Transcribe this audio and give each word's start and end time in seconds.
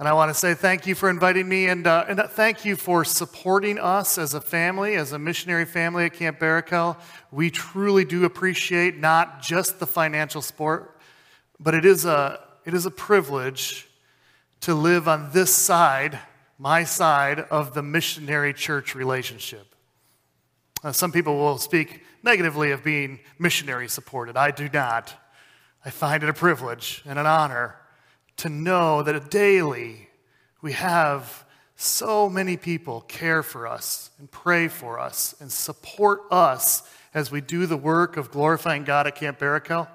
And 0.00 0.08
I 0.08 0.14
want 0.14 0.30
to 0.30 0.34
say 0.34 0.54
thank 0.54 0.86
you 0.86 0.94
for 0.94 1.10
inviting 1.10 1.46
me 1.46 1.68
and, 1.68 1.86
uh, 1.86 2.06
and 2.08 2.18
thank 2.30 2.64
you 2.64 2.74
for 2.74 3.04
supporting 3.04 3.78
us 3.78 4.16
as 4.16 4.32
a 4.32 4.40
family, 4.40 4.94
as 4.94 5.12
a 5.12 5.18
missionary 5.18 5.66
family 5.66 6.06
at 6.06 6.14
Camp 6.14 6.40
Barakel. 6.40 6.98
We 7.30 7.50
truly 7.50 8.06
do 8.06 8.24
appreciate 8.24 8.96
not 8.96 9.42
just 9.42 9.78
the 9.78 9.86
financial 9.86 10.40
support, 10.40 10.98
but 11.58 11.74
it 11.74 11.84
is 11.84 12.06
a, 12.06 12.40
it 12.64 12.72
is 12.72 12.86
a 12.86 12.90
privilege 12.90 13.88
to 14.62 14.72
live 14.72 15.06
on 15.06 15.32
this 15.32 15.54
side, 15.54 16.18
my 16.58 16.82
side, 16.82 17.40
of 17.50 17.74
the 17.74 17.82
missionary 17.82 18.54
church 18.54 18.94
relationship. 18.94 19.74
Uh, 20.82 20.92
some 20.92 21.12
people 21.12 21.36
will 21.36 21.58
speak 21.58 22.04
negatively 22.22 22.70
of 22.70 22.82
being 22.82 23.20
missionary 23.38 23.86
supported. 23.86 24.34
I 24.34 24.50
do 24.50 24.66
not. 24.72 25.12
I 25.84 25.90
find 25.90 26.22
it 26.22 26.30
a 26.30 26.32
privilege 26.32 27.02
and 27.04 27.18
an 27.18 27.26
honor 27.26 27.76
to 28.40 28.48
know 28.48 29.02
that 29.02 29.30
daily 29.30 30.08
we 30.62 30.72
have 30.72 31.44
so 31.76 32.28
many 32.28 32.56
people 32.56 33.02
care 33.02 33.42
for 33.42 33.66
us 33.66 34.10
and 34.18 34.30
pray 34.30 34.66
for 34.66 34.98
us 34.98 35.34
and 35.40 35.52
support 35.52 36.22
us 36.30 36.82
as 37.12 37.30
we 37.30 37.42
do 37.42 37.66
the 37.66 37.76
work 37.76 38.16
of 38.16 38.30
glorifying 38.30 38.84
God 38.84 39.06
at 39.06 39.14
Camp 39.14 39.38
Barakel. 39.38 39.86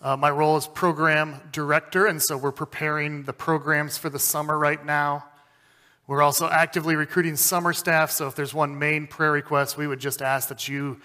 Uh, 0.00 0.16
my 0.16 0.30
role 0.30 0.56
is 0.56 0.66
program 0.66 1.40
director, 1.52 2.06
and 2.06 2.20
so 2.20 2.36
we're 2.36 2.50
preparing 2.50 3.22
the 3.22 3.32
programs 3.32 3.96
for 3.96 4.10
the 4.10 4.18
summer 4.18 4.58
right 4.58 4.84
now. 4.84 5.24
We're 6.08 6.22
also 6.22 6.48
actively 6.48 6.96
recruiting 6.96 7.36
summer 7.36 7.72
staff, 7.72 8.10
so 8.10 8.26
if 8.26 8.34
there's 8.34 8.52
one 8.52 8.80
main 8.80 9.06
prayer 9.06 9.30
request, 9.30 9.76
we 9.76 9.86
would 9.86 10.00
just 10.00 10.22
ask 10.22 10.48
that 10.48 10.66
you 10.66 11.00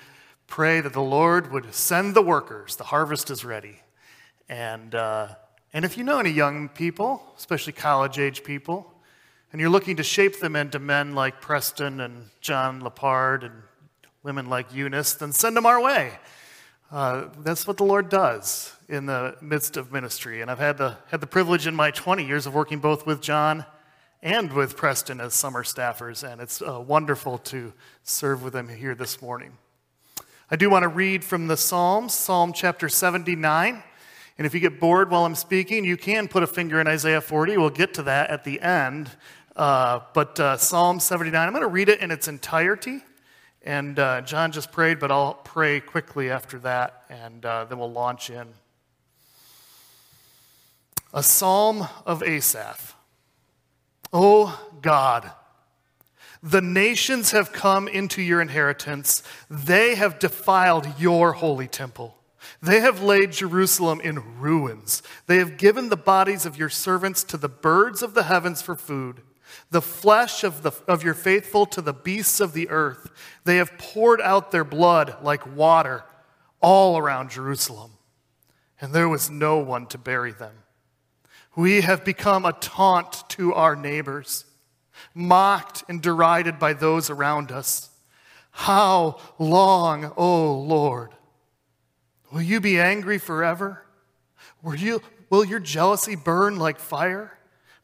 pray 0.48 0.82
that 0.82 0.94
the 0.94 1.00
Lord 1.00 1.52
would 1.52 1.76
send 1.76 2.16
the 2.16 2.24
workers. 2.24 2.76
The 2.76 2.86
harvest 2.86 3.30
is 3.30 3.46
ready. 3.46 3.82
And, 4.50 4.96
uh, 4.96 5.28
and 5.74 5.86
if 5.86 5.98
you 5.98 6.04
know 6.04 6.20
any 6.20 6.30
young 6.30 6.70
people, 6.70 7.34
especially 7.38 7.74
college 7.74 8.20
age 8.20 8.44
people, 8.44 8.94
and 9.52 9.62
you're 9.62 9.70
looking 9.70 9.98
to 9.98 10.04
shape 10.04 10.40
them 10.40 10.56
into 10.56 10.80
men 10.80 11.16
like 11.16 11.42
Preston 11.42 12.02
and 12.02 12.30
John 12.42 12.82
Lepard 12.82 13.44
and 13.44 13.54
women 14.24 14.50
like 14.50 14.74
Eunice, 14.74 15.14
then 15.14 15.32
send 15.32 15.56
them 15.56 15.66
our 15.66 15.82
way. 15.82 16.14
Uh, 16.92 17.26
that's 17.40 17.68
what 17.68 17.78
the 17.78 17.84
Lord 17.84 18.10
does 18.10 18.74
in 18.88 19.06
the 19.06 19.36
midst 19.42 19.78
of 19.78 19.92
ministry. 19.92 20.42
And 20.42 20.50
I've 20.50 20.60
had 20.60 20.78
the, 20.78 20.98
had 21.08 21.22
the 21.22 21.28
privilege 21.28 21.68
in 21.68 21.76
my 21.76 21.92
20 21.92 22.26
years 22.26 22.46
of 22.46 22.54
working 22.54 22.80
both 22.80 23.06
with 23.06 23.22
John 23.22 23.66
and 24.22 24.52
with 24.52 24.76
Preston 24.76 25.22
as 25.22 25.34
summer 25.34 25.64
staffers, 25.64 26.30
and 26.30 26.42
it's 26.42 26.62
uh, 26.62 26.80
wonderful 26.80 27.38
to 27.40 27.74
serve 28.04 28.44
with 28.44 28.54
them 28.54 28.68
here 28.68 28.96
this 28.96 29.22
morning. 29.22 29.58
I 30.50 30.56
do 30.56 30.70
want 30.70 30.84
to 30.84 30.90
read 30.90 31.24
from 31.24 31.48
the 31.48 31.58
Psalms, 31.58 32.14
Psalm 32.14 32.52
chapter 32.54 32.90
79. 32.90 33.84
And 34.38 34.46
if 34.46 34.54
you 34.54 34.60
get 34.60 34.80
bored 34.80 35.10
while 35.10 35.26
I'm 35.26 35.36
speaking, 35.36 35.84
you 35.84 35.98
can 35.98 36.28
put 36.28 36.44
a 36.44 36.48
finger 36.48 36.80
in 36.80 36.88
Isaiah 36.88 37.22
40. 37.22 37.58
We'll 37.58 37.70
get 37.70 37.94
to 37.96 38.04
that 38.04 38.30
at 38.30 38.44
the 38.44 38.62
end. 38.62 39.10
Uh, 39.56 40.02
but 40.14 40.40
uh, 40.40 40.58
Psalm 40.58 41.00
79, 41.00 41.48
I'm 41.48 41.54
going 41.54 41.64
to 41.64 41.68
read 41.68 41.90
it 41.90 42.02
in 42.02 42.12
its 42.12 42.28
entirety. 42.28 43.02
And 43.64 43.98
uh, 44.00 44.22
John 44.22 44.52
just 44.52 44.72
prayed, 44.72 45.00
but 45.00 45.12
I'll 45.12 45.34
pray 45.34 45.80
quickly 45.80 46.30
after 46.30 46.58
that, 46.60 47.04
and 47.10 47.46
uh, 47.46 47.66
then 47.66 47.80
we'll 47.80 47.92
launch 47.92 48.30
in. 48.30 48.48
A 51.14 51.22
psalm 51.22 51.88
of 52.06 52.24
Asaph. 52.24 52.96
O 54.14 54.58
God, 54.82 55.32
the 56.42 56.62
nations 56.62 57.32
have 57.32 57.52
come 57.52 57.90
into 57.90 58.22
your 58.22 58.40
inheritance, 58.40 59.22
they 59.50 59.96
have 59.96 60.20
defiled 60.20 60.88
your 60.98 61.34
holy 61.34 61.68
temple. 61.68 62.17
They 62.62 62.80
have 62.80 63.02
laid 63.02 63.32
Jerusalem 63.32 64.02
in 64.02 64.40
ruins. 64.40 65.04
They 65.28 65.38
have 65.38 65.58
given 65.58 65.90
the 65.90 65.98
bodies 65.98 66.46
of 66.46 66.58
your 66.58 66.70
servants 66.70 67.24
to 67.26 67.38
the 67.38 67.50
birds 67.50 68.02
of 68.02 68.14
the 68.14 68.24
heavens 68.24 68.62
for 68.62 68.76
food, 68.76 69.22
the 69.70 69.82
flesh 69.82 70.44
of, 70.44 70.64
the, 70.64 70.72
of 70.88 71.04
your 71.04 71.14
faithful 71.14 71.66
to 71.68 71.82
the 71.82 71.94
beasts 71.94 72.40
of 72.40 72.54
the 72.54 72.70
earth. 72.70 73.10
They 73.44 73.58
have 73.58 73.78
poured 73.78 74.22
out 74.22 74.52
their 74.52 74.64
blood 74.64 75.18
like 75.22 75.56
water 75.56 76.04
all 76.62 76.98
around 76.98 77.30
Jerusalem, 77.30 77.92
and 78.82 78.94
there 78.94 79.10
was 79.10 79.30
no 79.30 79.60
one 79.60 79.86
to 79.88 79.98
bury 79.98 80.32
them. 80.32 80.54
We 81.56 81.82
have 81.82 82.06
become 82.06 82.46
a 82.46 82.54
taunt 82.54 83.28
to 83.30 83.54
our 83.54 83.76
neighbors, 83.76 84.46
mocked 85.14 85.84
and 85.90 86.02
derided 86.02 86.60
by 86.60 86.74
those 86.74 87.10
around 87.10 87.52
us. 87.52 87.90
How 88.52 89.20
long, 89.38 90.14
O 90.18 90.54
Lord? 90.54 91.14
You 92.48 92.62
be 92.62 92.80
angry 92.80 93.18
forever? 93.18 93.84
Will, 94.64 94.76
you, 94.76 95.02
will 95.30 95.44
your 95.44 95.60
jealousy 95.60 96.16
burn 96.16 96.58
like 96.58 96.80
fire? 96.80 97.38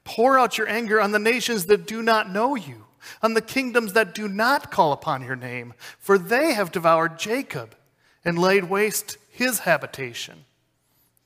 Pour 0.06 0.40
out 0.40 0.57
your 0.57 0.69
anger 0.69 1.01
on 1.01 1.12
the 1.12 1.19
nations 1.19 1.66
that 1.66 1.85
do 1.85 2.01
not 2.01 2.31
know 2.31 2.56
you, 2.56 2.85
on 3.22 3.34
the 3.34 3.41
kingdoms 3.41 3.91
that 3.91 4.16
do 4.16 4.29
not 4.29 4.72
call 4.72 4.94
upon 4.94 5.22
your 5.22 5.35
name, 5.35 5.74
for 6.00 6.18
they 6.18 6.53
have 6.53 6.72
devoured 6.72 7.19
Jacob 7.19 7.75
and 8.24 8.40
laid 8.40 8.63
waste 8.63 9.18
his 9.29 9.59
habitation. 9.59 10.46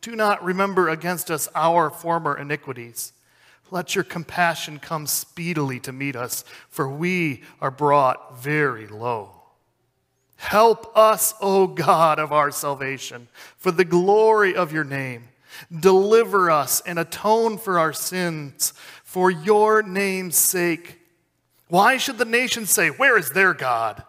Do 0.02 0.16
not 0.16 0.44
remember 0.44 0.90
against 0.90 1.30
us 1.30 1.48
our 1.54 1.92
former 1.92 2.36
iniquities. 2.36 3.14
Let 3.70 3.94
your 3.94 4.04
compassion 4.04 4.80
come 4.80 5.06
speedily 5.06 5.80
to 5.82 5.92
meet 5.92 6.16
us, 6.16 6.44
for 6.70 6.90
we 6.90 7.44
are 7.62 7.70
brought 7.70 8.42
very 8.42 8.88
low. 8.88 9.37
Help 10.38 10.96
us, 10.96 11.34
O 11.42 11.68
God 11.68 12.20
of 12.20 12.32
our 12.32 12.52
salvation, 12.52 13.28
for 13.58 13.72
the 13.72 13.86
glory 13.86 14.56
of 14.56 14.72
your 14.72 14.84
name. 14.84 15.28
Deliver 15.78 16.50
us 16.52 16.82
and 16.82 17.00
atone 17.00 17.58
for 17.58 17.80
our 17.80 17.94
sins 17.94 18.74
for 19.04 19.32
your 19.32 19.82
name's 19.82 20.36
sake. 20.36 21.00
Why 21.70 21.98
should 21.98 22.20
the 22.20 22.26
nations 22.26 22.70
say, 22.70 22.90
Where 22.90 23.18
is 23.18 23.32
their 23.32 23.54
God? 23.54 24.04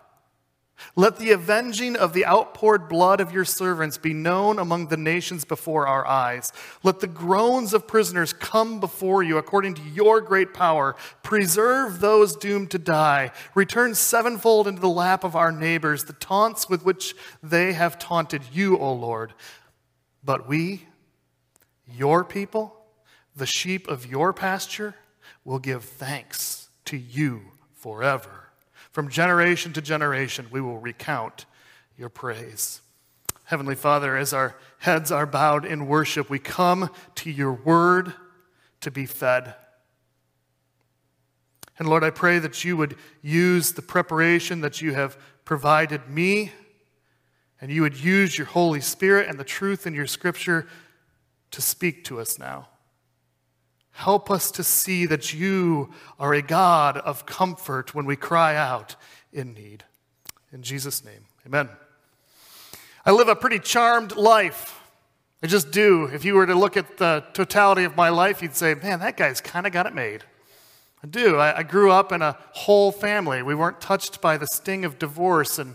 Let 0.94 1.16
the 1.16 1.32
avenging 1.32 1.96
of 1.96 2.12
the 2.12 2.24
outpoured 2.24 2.88
blood 2.88 3.20
of 3.20 3.32
your 3.32 3.44
servants 3.44 3.98
be 3.98 4.14
known 4.14 4.58
among 4.58 4.88
the 4.88 4.96
nations 4.96 5.44
before 5.44 5.86
our 5.86 6.06
eyes. 6.06 6.52
Let 6.82 7.00
the 7.00 7.06
groans 7.06 7.74
of 7.74 7.88
prisoners 7.88 8.32
come 8.32 8.80
before 8.80 9.22
you 9.22 9.38
according 9.38 9.74
to 9.74 9.82
your 9.82 10.20
great 10.20 10.54
power. 10.54 10.96
Preserve 11.22 12.00
those 12.00 12.36
doomed 12.36 12.70
to 12.72 12.78
die. 12.78 13.32
Return 13.54 13.94
sevenfold 13.94 14.68
into 14.68 14.80
the 14.80 14.88
lap 14.88 15.24
of 15.24 15.34
our 15.34 15.52
neighbors 15.52 16.04
the 16.04 16.12
taunts 16.12 16.68
with 16.68 16.84
which 16.84 17.14
they 17.42 17.72
have 17.72 17.98
taunted 17.98 18.42
you, 18.52 18.78
O 18.78 18.92
Lord. 18.92 19.34
But 20.22 20.48
we, 20.48 20.86
your 21.86 22.24
people, 22.24 22.76
the 23.34 23.46
sheep 23.46 23.88
of 23.88 24.06
your 24.06 24.32
pasture, 24.32 24.94
will 25.44 25.58
give 25.58 25.84
thanks 25.84 26.68
to 26.84 26.96
you 26.96 27.42
forever. 27.74 28.37
From 28.90 29.08
generation 29.08 29.72
to 29.74 29.82
generation, 29.82 30.46
we 30.50 30.60
will 30.60 30.78
recount 30.78 31.46
your 31.96 32.08
praise. 32.08 32.80
Heavenly 33.44 33.74
Father, 33.74 34.16
as 34.16 34.32
our 34.32 34.56
heads 34.78 35.10
are 35.10 35.26
bowed 35.26 35.64
in 35.64 35.86
worship, 35.86 36.28
we 36.28 36.38
come 36.38 36.90
to 37.16 37.30
your 37.30 37.52
word 37.52 38.12
to 38.80 38.90
be 38.90 39.06
fed. 39.06 39.54
And 41.78 41.88
Lord, 41.88 42.04
I 42.04 42.10
pray 42.10 42.38
that 42.40 42.64
you 42.64 42.76
would 42.76 42.96
use 43.22 43.72
the 43.72 43.82
preparation 43.82 44.60
that 44.60 44.82
you 44.82 44.94
have 44.94 45.16
provided 45.44 46.08
me, 46.08 46.52
and 47.60 47.70
you 47.70 47.82
would 47.82 47.98
use 47.98 48.36
your 48.36 48.48
Holy 48.48 48.80
Spirit 48.80 49.28
and 49.28 49.38
the 49.38 49.44
truth 49.44 49.86
in 49.86 49.94
your 49.94 50.06
scripture 50.06 50.66
to 51.50 51.62
speak 51.62 52.04
to 52.04 52.20
us 52.20 52.38
now. 52.38 52.68
Help 53.98 54.30
us 54.30 54.52
to 54.52 54.62
see 54.62 55.06
that 55.06 55.34
you 55.34 55.90
are 56.20 56.32
a 56.32 56.40
God 56.40 56.98
of 56.98 57.26
comfort 57.26 57.96
when 57.96 58.06
we 58.06 58.14
cry 58.14 58.54
out 58.54 58.94
in 59.32 59.54
need. 59.54 59.82
In 60.52 60.62
Jesus' 60.62 61.04
name, 61.04 61.24
amen. 61.44 61.68
I 63.04 63.10
live 63.10 63.26
a 63.26 63.34
pretty 63.34 63.58
charmed 63.58 64.14
life. 64.14 64.80
I 65.42 65.48
just 65.48 65.72
do. 65.72 66.04
If 66.04 66.24
you 66.24 66.34
were 66.34 66.46
to 66.46 66.54
look 66.54 66.76
at 66.76 66.98
the 66.98 67.24
totality 67.32 67.82
of 67.82 67.96
my 67.96 68.08
life, 68.08 68.40
you'd 68.40 68.54
say, 68.54 68.74
man, 68.74 69.00
that 69.00 69.16
guy's 69.16 69.40
kind 69.40 69.66
of 69.66 69.72
got 69.72 69.84
it 69.84 69.94
made. 69.96 70.22
I 71.02 71.08
do. 71.08 71.38
I, 71.38 71.58
I, 71.58 71.62
grew 71.64 71.90
up 71.90 72.12
in 72.12 72.22
a 72.22 72.38
whole 72.52 72.92
family. 72.92 73.42
We 73.42 73.56
weren't 73.56 73.80
touched 73.80 74.20
by 74.20 74.36
the 74.36 74.46
sting 74.46 74.84
of 74.84 75.00
divorce, 75.00 75.58
and 75.58 75.74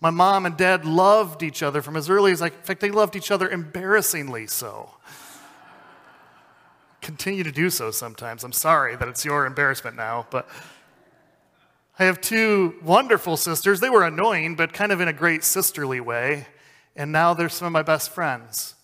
my 0.00 0.08
mom 0.08 0.46
and 0.46 0.56
dad 0.56 0.86
loved 0.86 1.42
each 1.42 1.62
other 1.62 1.82
from 1.82 1.98
as 1.98 2.08
early 2.08 2.32
as, 2.32 2.40
in 2.40 2.48
fact, 2.48 2.80
they 2.80 2.90
loved 2.90 3.14
each 3.14 3.30
other 3.30 3.46
embarrassingly 3.46 4.46
so 4.46 4.94
continue 7.00 7.44
to 7.44 7.52
do 7.52 7.70
so 7.70 7.90
sometimes. 7.90 8.44
I'm 8.44 8.52
sorry 8.52 8.96
that 8.96 9.08
it's 9.08 9.24
your 9.24 9.46
embarrassment 9.46 9.96
now, 9.96 10.26
but 10.30 10.48
I 11.98 12.04
have 12.04 12.20
two 12.20 12.76
wonderful 12.82 13.36
sisters. 13.36 13.80
They 13.80 13.90
were 13.90 14.04
annoying, 14.04 14.54
but 14.54 14.72
kind 14.72 14.92
of 14.92 15.00
in 15.00 15.08
a 15.08 15.12
great 15.12 15.42
sisterly 15.42 16.00
way. 16.00 16.46
And 16.94 17.12
now 17.12 17.34
they're 17.34 17.48
some 17.48 17.66
of 17.66 17.72
my 17.72 17.82
best 17.82 18.10
friends. 18.10 18.74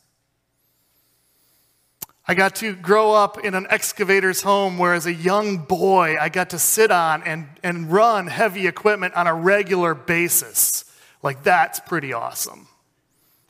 I 2.27 2.35
got 2.35 2.55
to 2.57 2.75
grow 2.75 3.13
up 3.13 3.45
in 3.45 3.55
an 3.55 3.67
excavator's 3.69 4.43
home 4.43 4.79
where, 4.79 4.95
as 4.95 5.05
a 5.05 5.13
young 5.13 5.59
boy, 5.59 6.17
I 6.19 6.31
got 6.31 6.51
to 6.51 6.59
sit 6.59 6.91
on 6.91 7.23
and, 7.23 7.49
and 7.63 7.93
run 7.93 8.29
heavy 8.29 8.67
equipment 8.67 9.15
on 9.15 9.27
a 9.27 9.35
regular 9.35 9.95
basis. 9.95 10.85
Like, 11.23 11.43
that's 11.43 11.81
pretty 11.81 12.13
awesome. 12.13 12.67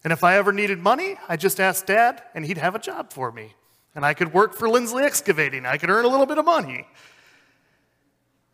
And 0.02 0.12
if 0.12 0.25
I 0.25 0.37
ever 0.37 0.52
needed 0.52 0.81
money, 0.81 1.17
I 1.28 1.37
just 1.37 1.60
asked 1.60 1.87
dad, 1.87 2.22
and 2.34 2.44
he'd 2.44 2.58
have 2.58 2.75
a 2.75 2.81
job 2.81 3.12
for 3.12 3.31
me. 3.31 3.55
And 3.94 4.05
I 4.05 4.14
could 4.14 4.32
work 4.32 4.55
for 4.55 4.69
Lindsley 4.69 5.05
Excavating. 5.05 5.67
I 5.67 5.76
could 5.76 5.91
earn 5.91 6.05
a 6.05 6.08
little 6.08 6.26
bit 6.26 6.38
of 6.38 6.44
money. 6.44 6.87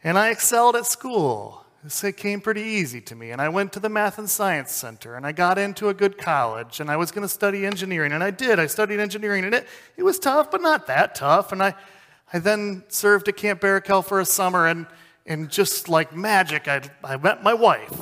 And 0.02 0.18
I 0.18 0.30
excelled 0.30 0.76
at 0.76 0.86
school. 0.86 1.64
It 2.02 2.16
came 2.18 2.40
pretty 2.42 2.60
easy 2.62 3.00
to 3.02 3.14
me. 3.14 3.30
And 3.30 3.40
I 3.40 3.48
went 3.48 3.72
to 3.72 3.80
the 3.80 3.88
Math 3.88 4.18
and 4.18 4.28
Science 4.28 4.70
Center 4.72 5.14
and 5.14 5.26
I 5.26 5.32
got 5.32 5.56
into 5.56 5.88
a 5.88 5.94
good 5.94 6.18
college 6.18 6.80
and 6.80 6.90
I 6.90 6.96
was 6.96 7.10
going 7.10 7.22
to 7.22 7.28
study 7.28 7.64
engineering. 7.64 8.12
And 8.12 8.22
I 8.22 8.30
did. 8.30 8.58
I 8.58 8.66
studied 8.66 9.00
engineering 9.00 9.44
and 9.44 9.54
it, 9.54 9.66
it 9.96 10.02
was 10.02 10.18
tough, 10.18 10.50
but 10.50 10.60
not 10.60 10.86
that 10.88 11.14
tough. 11.14 11.52
And 11.52 11.62
I, 11.62 11.74
I 12.32 12.38
then 12.38 12.84
served 12.88 13.28
at 13.28 13.36
Camp 13.36 13.60
Barakel 13.62 14.04
for 14.04 14.20
a 14.20 14.26
summer 14.26 14.66
and, 14.66 14.86
and 15.24 15.48
just 15.50 15.88
like 15.88 16.14
magic, 16.14 16.68
I, 16.68 16.82
I 17.02 17.16
met 17.16 17.42
my 17.42 17.54
wife. 17.54 17.98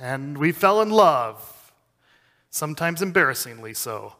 And 0.00 0.38
we 0.38 0.50
fell 0.50 0.80
in 0.80 0.90
love, 0.90 1.72
sometimes 2.48 3.02
embarrassingly 3.02 3.74
so. 3.74 4.14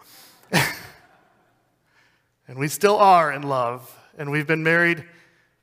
and 2.48 2.58
we 2.58 2.68
still 2.68 2.96
are 2.96 3.32
in 3.32 3.42
love. 3.42 3.96
And 4.18 4.30
we've 4.30 4.46
been 4.46 4.62
married 4.62 5.04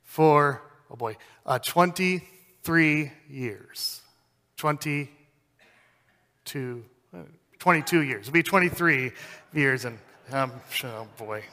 for, 0.02 0.62
oh 0.90 0.96
boy, 0.96 1.16
uh, 1.46 1.58
23 1.58 3.12
years. 3.28 4.02
22, 4.56 5.08
uh, 7.14 7.18
22 7.58 8.00
years. 8.00 8.22
It'll 8.22 8.32
be 8.32 8.42
23 8.42 9.12
years, 9.54 9.84
and 9.84 9.98
um, 10.32 10.52
oh 10.84 11.06
boy. 11.16 11.44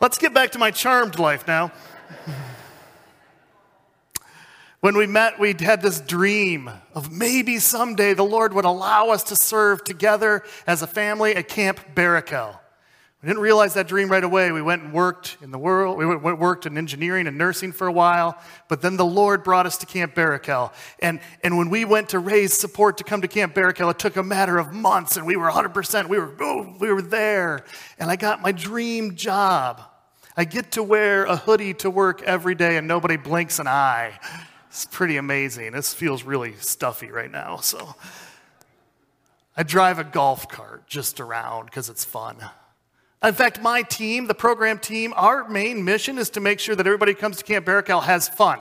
Let's 0.00 0.18
get 0.18 0.32
back 0.32 0.52
to 0.52 0.58
my 0.58 0.70
charmed 0.70 1.18
life 1.18 1.46
now. 1.46 1.72
when 4.82 4.96
we 4.96 5.06
met, 5.06 5.38
we 5.38 5.54
had 5.60 5.80
this 5.80 6.00
dream 6.00 6.68
of 6.92 7.12
maybe 7.12 7.60
someday 7.60 8.14
the 8.14 8.24
Lord 8.24 8.52
would 8.52 8.64
allow 8.64 9.10
us 9.10 9.22
to 9.24 9.36
serve 9.36 9.84
together 9.84 10.42
as 10.66 10.82
a 10.82 10.88
family 10.88 11.36
at 11.36 11.46
Camp 11.46 11.94
Barakel. 11.94 12.58
We 13.22 13.28
didn't 13.28 13.44
realize 13.44 13.74
that 13.74 13.86
dream 13.86 14.08
right 14.10 14.24
away. 14.24 14.50
We 14.50 14.60
went 14.60 14.82
and 14.82 14.92
worked 14.92 15.36
in 15.40 15.52
the 15.52 15.58
world. 15.58 15.98
We 15.98 16.04
went, 16.04 16.40
worked 16.40 16.66
in 16.66 16.76
engineering 16.76 17.28
and 17.28 17.38
nursing 17.38 17.70
for 17.70 17.86
a 17.86 17.92
while. 17.92 18.36
But 18.66 18.82
then 18.82 18.96
the 18.96 19.04
Lord 19.04 19.44
brought 19.44 19.66
us 19.66 19.78
to 19.78 19.86
Camp 19.86 20.16
Barakel. 20.16 20.72
And, 20.98 21.20
and 21.44 21.56
when 21.56 21.70
we 21.70 21.84
went 21.84 22.08
to 22.08 22.18
raise 22.18 22.52
support 22.52 22.98
to 22.98 23.04
come 23.04 23.22
to 23.22 23.28
Camp 23.28 23.54
Barakel, 23.54 23.88
it 23.88 24.00
took 24.00 24.16
a 24.16 24.22
matter 24.24 24.58
of 24.58 24.72
months, 24.72 25.16
and 25.16 25.24
we 25.24 25.36
were 25.36 25.48
100%. 25.48 26.08
We 26.08 26.18
were, 26.18 26.34
oh, 26.40 26.74
we 26.80 26.92
were 26.92 27.02
there. 27.02 27.64
And 28.00 28.10
I 28.10 28.16
got 28.16 28.42
my 28.42 28.50
dream 28.50 29.14
job. 29.14 29.80
I 30.36 30.44
get 30.44 30.72
to 30.72 30.82
wear 30.82 31.24
a 31.24 31.36
hoodie 31.36 31.74
to 31.74 31.90
work 31.90 32.20
every 32.22 32.56
day, 32.56 32.78
and 32.78 32.88
nobody 32.88 33.16
blinks 33.16 33.60
an 33.60 33.68
eye. 33.68 34.18
It's 34.72 34.86
pretty 34.86 35.18
amazing. 35.18 35.72
This 35.72 35.92
feels 35.92 36.22
really 36.22 36.54
stuffy 36.56 37.10
right 37.10 37.30
now. 37.30 37.58
So 37.58 37.94
I 39.54 39.64
drive 39.64 39.98
a 39.98 40.04
golf 40.04 40.48
cart 40.48 40.86
just 40.86 41.20
around 41.20 41.66
because 41.66 41.90
it's 41.90 42.06
fun. 42.06 42.38
In 43.22 43.34
fact, 43.34 43.60
my 43.60 43.82
team, 43.82 44.28
the 44.28 44.34
program 44.34 44.78
team, 44.78 45.12
our 45.14 45.46
main 45.46 45.84
mission 45.84 46.16
is 46.16 46.30
to 46.30 46.40
make 46.40 46.58
sure 46.58 46.74
that 46.74 46.86
everybody 46.86 47.12
who 47.12 47.18
comes 47.18 47.36
to 47.36 47.44
Camp 47.44 47.66
Barakel 47.66 48.02
has 48.02 48.30
fun. 48.30 48.60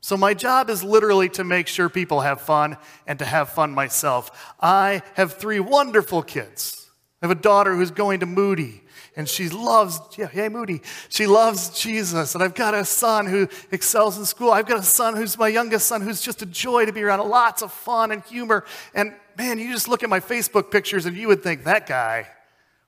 So 0.00 0.16
my 0.16 0.32
job 0.32 0.70
is 0.70 0.82
literally 0.82 1.28
to 1.30 1.44
make 1.44 1.66
sure 1.66 1.90
people 1.90 2.22
have 2.22 2.40
fun 2.40 2.78
and 3.06 3.18
to 3.18 3.26
have 3.26 3.50
fun 3.50 3.72
myself. 3.72 4.54
I 4.58 5.02
have 5.12 5.34
three 5.34 5.60
wonderful 5.60 6.22
kids. 6.22 6.88
I 7.20 7.26
have 7.26 7.36
a 7.36 7.40
daughter 7.40 7.76
who's 7.76 7.90
going 7.90 8.20
to 8.20 8.26
Moody, 8.26 8.82
and 9.18 9.28
she 9.28 9.48
loves, 9.48 10.00
yeah, 10.16 10.48
Moody. 10.48 10.80
She 11.08 11.26
loves 11.26 11.70
Jesus. 11.70 12.36
And 12.36 12.44
I've 12.44 12.54
got 12.54 12.72
a 12.72 12.84
son 12.84 13.26
who 13.26 13.48
excels 13.72 14.16
in 14.16 14.24
school. 14.24 14.52
I've 14.52 14.66
got 14.66 14.78
a 14.78 14.82
son 14.84 15.16
who's 15.16 15.36
my 15.36 15.48
youngest 15.48 15.88
son 15.88 16.02
who's 16.02 16.20
just 16.20 16.40
a 16.40 16.46
joy 16.46 16.86
to 16.86 16.92
be 16.92 17.02
around, 17.02 17.28
lots 17.28 17.60
of 17.60 17.72
fun 17.72 18.12
and 18.12 18.22
humor. 18.22 18.64
And 18.94 19.12
man, 19.36 19.58
you 19.58 19.72
just 19.72 19.88
look 19.88 20.04
at 20.04 20.08
my 20.08 20.20
Facebook 20.20 20.70
pictures 20.70 21.04
and 21.04 21.16
you 21.16 21.26
would 21.26 21.42
think 21.42 21.64
that 21.64 21.88
guy, 21.88 22.28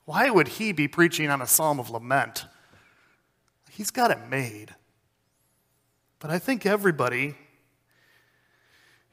why 0.05 0.31
would 0.31 0.47
he 0.47 0.71
be 0.71 0.87
preaching 0.87 1.31
on 1.31 1.43
a 1.43 1.49
psalm 1.49 1.81
of 1.81 1.91
lament? 1.91 2.45
He's 3.69 3.91
got 3.91 4.13
it 4.13 4.29
made. 4.29 4.73
But 6.21 6.31
I 6.31 6.39
think 6.39 6.65
everybody 6.65 7.35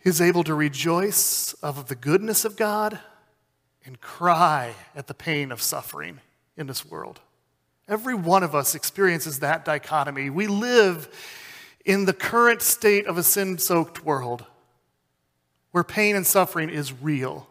is 0.04 0.22
able 0.22 0.44
to 0.44 0.54
rejoice 0.54 1.54
of 1.63 1.88
the 1.88 1.96
goodness 1.96 2.46
of 2.46 2.56
God 2.56 3.00
and 3.84 4.00
cry 4.00 4.75
at 4.96 5.08
the 5.08 5.16
pain 5.16 5.52
of 5.52 5.63
suffering 5.63 6.20
in 6.57 6.68
this 6.68 6.86
world. 6.86 7.21
Every 7.88 8.15
one 8.15 8.44
of 8.44 8.54
us 8.54 8.75
experiences 8.75 9.39
that 9.39 9.63
dichotomy. 9.63 10.30
We 10.30 10.48
live 10.48 11.07
in 11.86 12.06
the 12.06 12.13
current 12.13 12.62
state 12.62 13.07
of 13.07 13.18
a 13.18 13.24
sin 13.24 13.57
soaked 13.57 14.04
world 14.04 14.45
where 15.71 15.83
pain 15.83 16.15
and 16.15 16.25
suffering 16.25 16.69
is 16.69 16.92
real. 16.92 17.48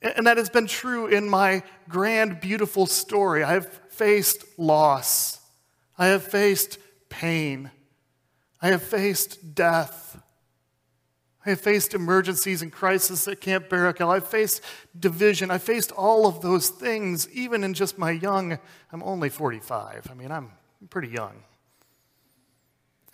And 0.00 0.26
that 0.26 0.36
has 0.36 0.48
been 0.48 0.66
true 0.66 1.06
in 1.06 1.28
my 1.28 1.62
grand, 1.88 2.40
beautiful 2.40 2.86
story. 2.86 3.42
I 3.42 3.54
have 3.54 3.66
faced 3.88 4.44
loss. 4.56 5.40
I 5.96 6.06
have 6.08 6.22
faced 6.22 6.78
pain. 7.08 7.70
I 8.62 8.68
have 8.68 8.82
faced 8.82 9.54
death. 9.54 10.17
I 11.48 11.54
faced 11.54 11.94
emergencies 11.94 12.62
and 12.62 12.72
crises 12.72 13.26
at 13.28 13.40
Camp 13.40 13.68
Barakel. 13.68 14.08
I've 14.08 14.26
faced 14.26 14.62
division. 14.98 15.50
I 15.50 15.58
faced 15.58 15.92
all 15.92 16.26
of 16.26 16.40
those 16.40 16.68
things, 16.68 17.28
even 17.30 17.64
in 17.64 17.74
just 17.74 17.98
my 17.98 18.10
young, 18.10 18.58
I'm 18.92 19.02
only 19.02 19.28
45. 19.28 20.08
I 20.10 20.14
mean, 20.14 20.30
I'm 20.30 20.52
pretty 20.90 21.08
young. 21.08 21.42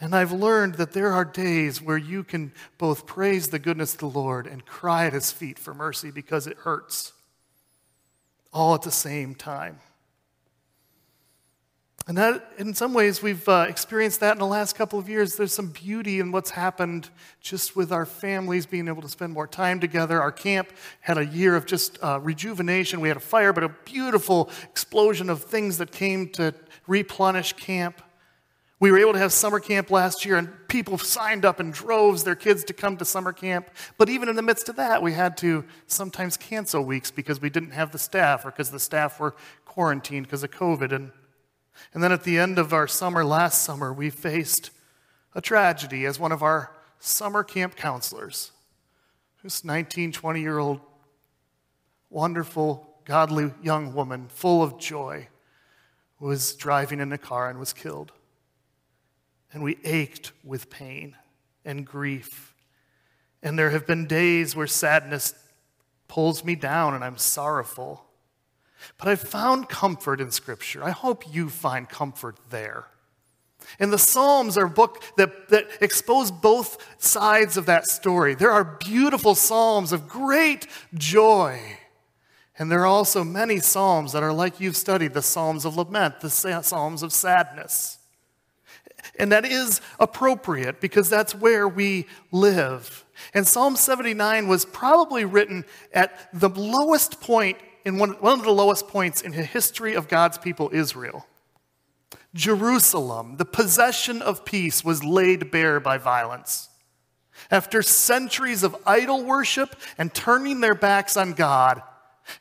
And 0.00 0.14
I've 0.14 0.32
learned 0.32 0.74
that 0.74 0.92
there 0.92 1.12
are 1.12 1.24
days 1.24 1.80
where 1.80 1.96
you 1.96 2.24
can 2.24 2.52
both 2.78 3.06
praise 3.06 3.48
the 3.48 3.58
goodness 3.58 3.94
of 3.94 4.00
the 4.00 4.08
Lord 4.08 4.46
and 4.46 4.66
cry 4.66 5.06
at 5.06 5.12
his 5.12 5.30
feet 5.30 5.58
for 5.58 5.72
mercy 5.72 6.10
because 6.10 6.46
it 6.46 6.58
hurts, 6.58 7.12
all 8.52 8.74
at 8.74 8.82
the 8.82 8.90
same 8.90 9.34
time. 9.34 9.78
And 12.06 12.18
that, 12.18 12.52
in 12.58 12.74
some 12.74 12.92
ways, 12.92 13.22
we've 13.22 13.48
uh, 13.48 13.64
experienced 13.66 14.20
that 14.20 14.32
in 14.32 14.38
the 14.38 14.46
last 14.46 14.76
couple 14.76 14.98
of 14.98 15.08
years. 15.08 15.36
There's 15.36 15.54
some 15.54 15.68
beauty 15.68 16.20
in 16.20 16.32
what's 16.32 16.50
happened 16.50 17.08
just 17.40 17.74
with 17.74 17.92
our 17.92 18.04
families 18.04 18.66
being 18.66 18.88
able 18.88 19.00
to 19.00 19.08
spend 19.08 19.32
more 19.32 19.46
time 19.46 19.80
together. 19.80 20.20
Our 20.20 20.32
camp 20.32 20.70
had 21.00 21.16
a 21.16 21.24
year 21.24 21.56
of 21.56 21.64
just 21.64 21.98
uh, 22.02 22.20
rejuvenation. 22.20 23.00
We 23.00 23.08
had 23.08 23.16
a 23.16 23.20
fire, 23.20 23.54
but 23.54 23.64
a 23.64 23.70
beautiful 23.86 24.50
explosion 24.64 25.30
of 25.30 25.44
things 25.44 25.78
that 25.78 25.92
came 25.92 26.28
to 26.30 26.54
replenish 26.86 27.54
camp. 27.54 28.02
We 28.80 28.90
were 28.90 28.98
able 28.98 29.14
to 29.14 29.18
have 29.18 29.32
summer 29.32 29.58
camp 29.58 29.90
last 29.90 30.26
year, 30.26 30.36
and 30.36 30.50
people 30.68 30.98
signed 30.98 31.46
up 31.46 31.58
in 31.58 31.70
droves 31.70 32.22
their 32.22 32.34
kids 32.34 32.64
to 32.64 32.74
come 32.74 32.98
to 32.98 33.06
summer 33.06 33.32
camp. 33.32 33.70
But 33.96 34.10
even 34.10 34.28
in 34.28 34.36
the 34.36 34.42
midst 34.42 34.68
of 34.68 34.76
that, 34.76 35.02
we 35.02 35.14
had 35.14 35.38
to 35.38 35.64
sometimes 35.86 36.36
cancel 36.36 36.84
weeks 36.84 37.10
because 37.10 37.40
we 37.40 37.48
didn't 37.48 37.70
have 37.70 37.92
the 37.92 37.98
staff 37.98 38.44
or 38.44 38.50
because 38.50 38.70
the 38.70 38.78
staff 38.78 39.18
were 39.18 39.34
quarantined 39.64 40.26
because 40.26 40.42
of 40.42 40.50
COVID. 40.50 40.92
And, 40.92 41.12
and 41.92 42.02
then 42.02 42.12
at 42.12 42.24
the 42.24 42.38
end 42.38 42.58
of 42.58 42.72
our 42.72 42.86
summer, 42.86 43.24
last 43.24 43.62
summer, 43.62 43.92
we 43.92 44.10
faced 44.10 44.70
a 45.34 45.40
tragedy 45.40 46.06
as 46.06 46.18
one 46.18 46.32
of 46.32 46.42
our 46.42 46.70
summer 46.98 47.44
camp 47.44 47.76
counselors, 47.76 48.52
this 49.42 49.64
19, 49.64 50.12
20 50.12 50.40
year 50.40 50.58
old, 50.58 50.80
wonderful, 52.10 52.88
godly 53.04 53.52
young 53.62 53.94
woman, 53.94 54.28
full 54.28 54.62
of 54.62 54.78
joy, 54.78 55.28
was 56.18 56.54
driving 56.54 57.00
in 57.00 57.12
a 57.12 57.18
car 57.18 57.50
and 57.50 57.58
was 57.58 57.72
killed 57.72 58.12
and 59.54 59.62
we 59.62 59.78
ached 59.84 60.32
with 60.42 60.68
pain 60.68 61.16
and 61.64 61.86
grief. 61.86 62.54
And 63.42 63.58
there 63.58 63.70
have 63.70 63.86
been 63.86 64.06
days 64.06 64.54
where 64.56 64.66
sadness 64.66 65.32
pulls 66.08 66.44
me 66.44 66.56
down 66.56 66.94
and 66.94 67.04
I'm 67.04 67.16
sorrowful. 67.16 68.04
But 68.98 69.08
I've 69.08 69.20
found 69.20 69.68
comfort 69.68 70.20
in 70.20 70.30
Scripture. 70.30 70.82
I 70.82 70.90
hope 70.90 71.32
you 71.32 71.48
find 71.48 71.88
comfort 71.88 72.38
there. 72.50 72.86
And 73.78 73.92
the 73.92 73.98
Psalms 73.98 74.58
are 74.58 74.66
a 74.66 74.70
book 74.70 75.02
that, 75.16 75.48
that 75.48 75.66
expose 75.80 76.30
both 76.30 76.76
sides 77.02 77.56
of 77.56 77.66
that 77.66 77.86
story. 77.86 78.34
There 78.34 78.50
are 78.50 78.64
beautiful 78.64 79.34
Psalms 79.34 79.92
of 79.92 80.08
great 80.08 80.66
joy. 80.94 81.60
And 82.58 82.70
there 82.70 82.80
are 82.80 82.86
also 82.86 83.24
many 83.24 83.58
Psalms 83.58 84.12
that 84.12 84.22
are 84.22 84.32
like 84.32 84.60
you've 84.60 84.76
studied 84.76 85.14
the 85.14 85.22
Psalms 85.22 85.64
of 85.64 85.76
lament, 85.76 86.20
the 86.20 86.30
Psalms 86.30 87.02
of 87.02 87.12
sadness. 87.12 87.98
And 89.18 89.32
that 89.32 89.44
is 89.44 89.80
appropriate 89.98 90.80
because 90.80 91.10
that's 91.10 91.34
where 91.34 91.68
we 91.68 92.06
live. 92.32 93.04
And 93.32 93.46
Psalm 93.46 93.76
79 93.76 94.48
was 94.48 94.64
probably 94.64 95.24
written 95.24 95.64
at 95.92 96.28
the 96.32 96.48
lowest 96.48 97.20
point, 97.20 97.58
in 97.84 97.98
one, 97.98 98.12
one 98.12 98.38
of 98.38 98.44
the 98.44 98.52
lowest 98.52 98.88
points 98.88 99.20
in 99.20 99.32
the 99.32 99.42
history 99.42 99.94
of 99.94 100.08
God's 100.08 100.38
people, 100.38 100.70
Israel. 100.72 101.26
Jerusalem, 102.34 103.36
the 103.36 103.44
possession 103.44 104.22
of 104.22 104.44
peace, 104.44 104.84
was 104.84 105.04
laid 105.04 105.50
bare 105.50 105.80
by 105.80 105.98
violence. 105.98 106.68
After 107.50 107.82
centuries 107.82 108.62
of 108.62 108.76
idol 108.86 109.24
worship 109.24 109.76
and 109.98 110.12
turning 110.12 110.60
their 110.60 110.74
backs 110.74 111.16
on 111.16 111.32
God, 111.32 111.82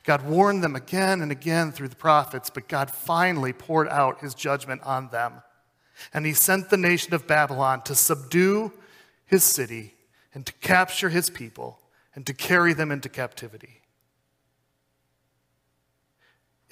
God 0.04 0.22
warned 0.22 0.64
them 0.64 0.76
again 0.76 1.20
and 1.20 1.30
again 1.30 1.72
through 1.72 1.88
the 1.88 1.96
prophets, 1.96 2.50
but 2.50 2.68
God 2.68 2.90
finally 2.90 3.52
poured 3.52 3.88
out 3.88 4.20
his 4.20 4.34
judgment 4.34 4.82
on 4.82 5.08
them. 5.08 5.42
And 6.12 6.24
he 6.24 6.32
sent 6.32 6.70
the 6.70 6.76
nation 6.76 7.14
of 7.14 7.26
Babylon 7.26 7.82
to 7.82 7.94
subdue 7.94 8.72
his 9.26 9.44
city 9.44 9.94
and 10.32 10.44
to 10.46 10.52
capture 10.54 11.10
his 11.10 11.30
people 11.30 11.80
and 12.14 12.26
to 12.26 12.34
carry 12.34 12.72
them 12.72 12.90
into 12.90 13.08
captivity. 13.08 13.82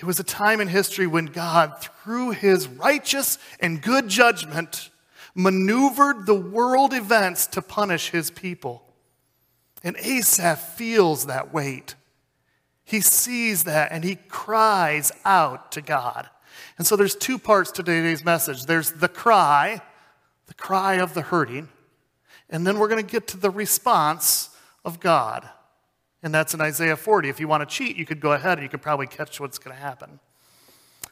It 0.02 0.06
was 0.06 0.18
a 0.18 0.24
time 0.24 0.60
in 0.60 0.66
history 0.66 1.06
when 1.06 1.26
God, 1.26 1.80
through 1.80 2.30
his 2.30 2.66
righteous 2.66 3.38
and 3.60 3.80
good 3.80 4.08
judgment, 4.08 4.90
maneuvered 5.32 6.26
the 6.26 6.34
world 6.34 6.92
events 6.92 7.46
to 7.46 7.62
punish 7.62 8.10
his 8.10 8.28
people. 8.28 8.82
And 9.84 9.96
Asaph 9.98 10.74
feels 10.74 11.26
that 11.26 11.54
weight. 11.54 11.94
He 12.84 13.00
sees 13.00 13.62
that 13.62 13.92
and 13.92 14.02
he 14.02 14.16
cries 14.16 15.12
out 15.24 15.70
to 15.70 15.80
God. 15.80 16.28
And 16.78 16.86
so 16.86 16.96
there's 16.96 17.14
two 17.14 17.38
parts 17.38 17.70
to 17.70 17.84
today's 17.84 18.24
message 18.24 18.66
there's 18.66 18.90
the 18.90 19.08
cry, 19.08 19.80
the 20.48 20.54
cry 20.54 20.94
of 20.94 21.14
the 21.14 21.22
hurting, 21.22 21.68
and 22.50 22.66
then 22.66 22.80
we're 22.80 22.88
going 22.88 23.06
to 23.06 23.08
get 23.08 23.28
to 23.28 23.36
the 23.36 23.50
response 23.50 24.50
of 24.84 24.98
God. 24.98 25.48
And 26.22 26.32
that's 26.32 26.54
in 26.54 26.60
Isaiah 26.60 26.96
40. 26.96 27.28
If 27.28 27.40
you 27.40 27.48
want 27.48 27.68
to 27.68 27.74
cheat, 27.74 27.96
you 27.96 28.06
could 28.06 28.20
go 28.20 28.32
ahead 28.32 28.58
and 28.58 28.62
you 28.62 28.68
could 28.68 28.82
probably 28.82 29.06
catch 29.06 29.40
what's 29.40 29.58
going 29.58 29.76
to 29.76 29.82
happen. 29.82 30.20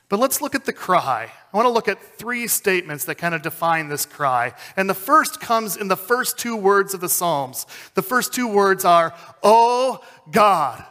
But 0.08 0.18
let's 0.18 0.40
look 0.42 0.54
at 0.54 0.64
the 0.64 0.72
cry. 0.72 1.30
I 1.52 1.56
want 1.56 1.66
to 1.66 1.70
look 1.70 1.86
at 1.88 2.18
three 2.18 2.48
statements 2.48 3.04
that 3.04 3.14
kind 3.16 3.34
of 3.34 3.42
define 3.42 3.88
this 3.88 4.04
cry. 4.06 4.54
And 4.76 4.90
the 4.90 4.94
first 4.94 5.40
comes 5.40 5.76
in 5.76 5.88
the 5.88 5.96
first 5.96 6.36
two 6.36 6.56
words 6.56 6.94
of 6.94 7.00
the 7.00 7.08
Psalms. 7.08 7.66
The 7.94 8.02
first 8.02 8.34
two 8.34 8.48
words 8.48 8.84
are, 8.84 9.14
Oh 9.42 10.00
God. 10.30 10.84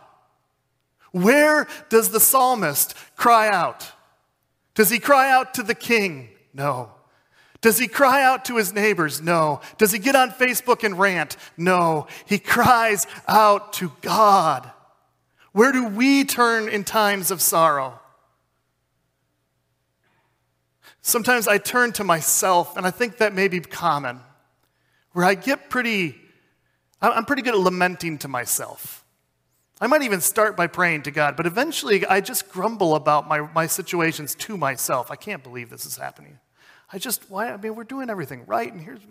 Where 1.12 1.68
does 1.90 2.10
the 2.10 2.20
psalmist 2.20 2.96
cry 3.16 3.50
out? 3.50 3.92
Does 4.76 4.90
he 4.90 5.00
cry 5.00 5.32
out 5.32 5.56
to 5.56 5.64
the 5.64 5.76
king? 5.76 6.30
No. 6.54 6.92
Does 7.62 7.78
he 7.78 7.88
cry 7.88 8.24
out 8.24 8.46
to 8.46 8.56
his 8.56 8.74
neighbors? 8.74 9.22
No. 9.22 9.60
Does 9.78 9.92
he 9.92 10.00
get 10.00 10.16
on 10.16 10.32
Facebook 10.32 10.84
and 10.84 10.98
rant? 10.98 11.36
No. 11.58 12.08
He 12.26 12.40
cries 12.40 13.06
out 13.28 13.74
to 13.74 13.92
God. 14.02 14.72
Where 15.52 15.72
do 15.72 15.88
we 15.88 16.24
turn 16.24 16.70
in 16.70 16.84
times 16.84 17.32
of 17.32 17.42
sorrow? 17.42 18.00
Sometimes 21.02 21.48
I 21.48 21.58
turn 21.58 21.92
to 21.94 22.04
myself, 22.04 22.78
and 22.78 22.86
I 22.86 22.92
think 22.92 23.18
that 23.18 23.34
may 23.34 23.48
be 23.48 23.60
common, 23.60 24.20
where 25.14 25.26
I 25.26 25.34
get 25.34 25.70
pretty, 25.70 26.16
I'm 27.02 27.26
pretty 27.26 27.42
good 27.42 27.56
at 27.56 27.60
lamenting 27.60 28.20
to 28.20 28.28
myself. 28.28 29.04
I 29.82 29.88
might 29.88 30.04
even 30.04 30.22
start 30.22 30.56
by 30.58 30.68
praying 30.68 31.04
to 31.04 31.12
God, 31.12 31.36
but 31.36 31.46
eventually 31.46 32.06
I 32.06 32.22
just 32.22 32.50
grumble 32.50 32.96
about 32.96 33.28
my, 33.28 33.42
my 33.54 33.66
situations 33.66 34.36
to 34.36 34.58
myself. 34.58 35.10
I 35.10 35.16
can't 35.16 35.42
believe 35.42 35.70
this 35.70 35.86
is 35.86 35.98
happening. 35.98 36.38
I 36.92 36.98
just, 36.98 37.30
why? 37.30 37.52
I 37.52 37.58
mean, 37.58 37.76
we're 37.76 37.84
doing 37.84 38.10
everything 38.10 38.46
right, 38.48 38.72
and 38.72 38.82
here's, 38.82 39.02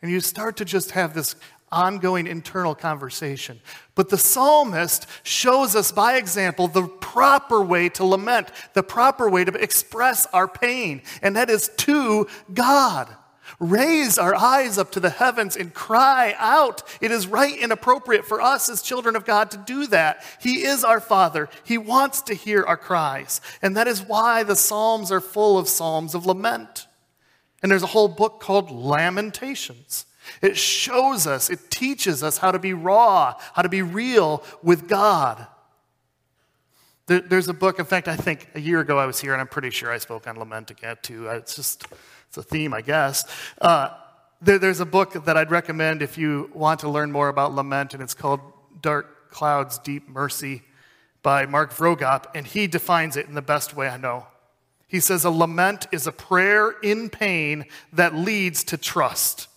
and 0.00 0.10
you 0.10 0.20
start 0.20 0.56
to 0.58 0.64
just 0.64 0.92
have 0.92 1.12
this 1.12 1.34
ongoing 1.72 2.26
internal 2.26 2.74
conversation. 2.74 3.60
But 3.94 4.10
the 4.10 4.18
psalmist 4.18 5.06
shows 5.22 5.74
us 5.74 5.90
by 5.92 6.16
example 6.16 6.68
the 6.68 6.86
proper 6.86 7.62
way 7.62 7.88
to 7.90 8.04
lament, 8.04 8.48
the 8.74 8.82
proper 8.82 9.28
way 9.28 9.44
to 9.44 9.52
express 9.54 10.26
our 10.26 10.46
pain, 10.46 11.02
and 11.20 11.36
that 11.36 11.50
is 11.50 11.70
to 11.78 12.28
God 12.52 13.08
raise 13.58 14.18
our 14.18 14.34
eyes 14.34 14.78
up 14.78 14.92
to 14.92 15.00
the 15.00 15.10
heavens 15.10 15.56
and 15.56 15.74
cry 15.74 16.34
out. 16.38 16.82
It 17.00 17.10
is 17.10 17.26
right 17.26 17.58
and 17.60 17.72
appropriate 17.72 18.24
for 18.24 18.40
us 18.40 18.68
as 18.68 18.82
children 18.82 19.16
of 19.16 19.24
God 19.24 19.50
to 19.50 19.56
do 19.56 19.86
that. 19.88 20.22
He 20.40 20.62
is 20.62 20.84
our 20.84 21.00
Father. 21.00 21.48
He 21.64 21.78
wants 21.78 22.22
to 22.22 22.34
hear 22.34 22.62
our 22.62 22.76
cries. 22.76 23.40
And 23.62 23.76
that 23.76 23.88
is 23.88 24.02
why 24.02 24.42
the 24.42 24.56
Psalms 24.56 25.10
are 25.10 25.20
full 25.20 25.58
of 25.58 25.68
Psalms 25.68 26.14
of 26.14 26.26
lament. 26.26 26.86
And 27.62 27.70
there's 27.70 27.82
a 27.82 27.88
whole 27.88 28.08
book 28.08 28.40
called 28.40 28.70
Lamentations. 28.70 30.06
It 30.42 30.56
shows 30.56 31.26
us, 31.26 31.50
it 31.50 31.70
teaches 31.70 32.22
us 32.22 32.38
how 32.38 32.52
to 32.52 32.58
be 32.58 32.72
raw, 32.72 33.34
how 33.54 33.62
to 33.62 33.68
be 33.68 33.82
real 33.82 34.44
with 34.62 34.88
God. 34.88 35.46
There's 37.18 37.48
a 37.48 37.54
book, 37.54 37.80
in 37.80 37.84
fact, 37.84 38.06
I 38.06 38.14
think 38.14 38.48
a 38.54 38.60
year 38.60 38.78
ago 38.78 38.96
I 38.98 39.06
was 39.06 39.20
here, 39.20 39.32
and 39.32 39.40
I'm 39.40 39.48
pretty 39.48 39.70
sure 39.70 39.90
I 39.90 39.98
spoke 39.98 40.28
on 40.28 40.38
lament 40.38 40.70
again 40.70 40.96
too. 41.02 41.26
It's 41.26 41.56
just 41.56 41.86
it's 42.28 42.38
a 42.38 42.42
theme, 42.42 42.72
I 42.72 42.82
guess. 42.82 43.24
Uh, 43.60 43.90
there, 44.40 44.58
there's 44.58 44.78
a 44.78 44.86
book 44.86 45.24
that 45.24 45.36
I'd 45.36 45.50
recommend 45.50 46.02
if 46.02 46.16
you 46.16 46.50
want 46.54 46.80
to 46.80 46.88
learn 46.88 47.10
more 47.10 47.28
about 47.28 47.52
lament, 47.52 47.94
and 47.94 48.02
it's 48.02 48.14
called 48.14 48.40
Dark 48.80 49.30
Clouds, 49.32 49.78
Deep 49.78 50.08
Mercy 50.08 50.62
by 51.22 51.46
Mark 51.46 51.74
Vroegop, 51.74 52.26
and 52.34 52.46
he 52.46 52.68
defines 52.68 53.16
it 53.16 53.26
in 53.26 53.34
the 53.34 53.42
best 53.42 53.74
way 53.74 53.88
I 53.88 53.96
know. 53.96 54.26
He 54.86 55.00
says, 55.00 55.24
A 55.24 55.30
lament 55.30 55.88
is 55.90 56.06
a 56.06 56.12
prayer 56.12 56.70
in 56.82 57.10
pain 57.10 57.66
that 57.92 58.14
leads 58.14 58.64
to 58.64 58.76
trust. 58.76 59.48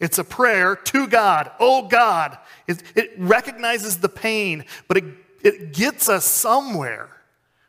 It's 0.00 0.18
a 0.18 0.24
prayer 0.24 0.76
to 0.76 1.06
God. 1.06 1.50
Oh 1.58 1.88
God. 1.88 2.38
It, 2.66 2.82
it 2.94 3.12
recognizes 3.16 3.98
the 3.98 4.08
pain, 4.08 4.64
but 4.86 4.96
it, 4.98 5.04
it 5.42 5.72
gets 5.72 6.08
us 6.08 6.24
somewhere. 6.24 7.08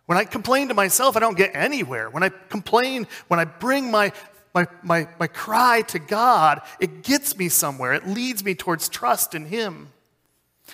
When 0.05 0.17
I 0.17 0.25
complain 0.25 0.69
to 0.69 0.73
myself, 0.73 1.15
I 1.15 1.19
don't 1.19 1.37
get 1.37 1.51
anywhere. 1.53 2.09
When 2.09 2.23
I 2.23 2.29
complain, 2.29 3.07
when 3.27 3.39
I 3.39 3.45
bring 3.45 3.91
my 3.91 4.11
my, 4.53 4.67
my, 4.81 5.07
my 5.19 5.27
cry 5.27 5.81
to 5.83 5.99
God, 5.99 6.61
it 6.79 7.03
gets 7.03 7.37
me 7.37 7.49
somewhere. 7.49 7.93
It 7.93 8.07
leads 8.07 8.43
me 8.43 8.55
towards 8.55 8.89
trust 8.89 9.35
in 9.35 9.45
Him. 9.45 9.89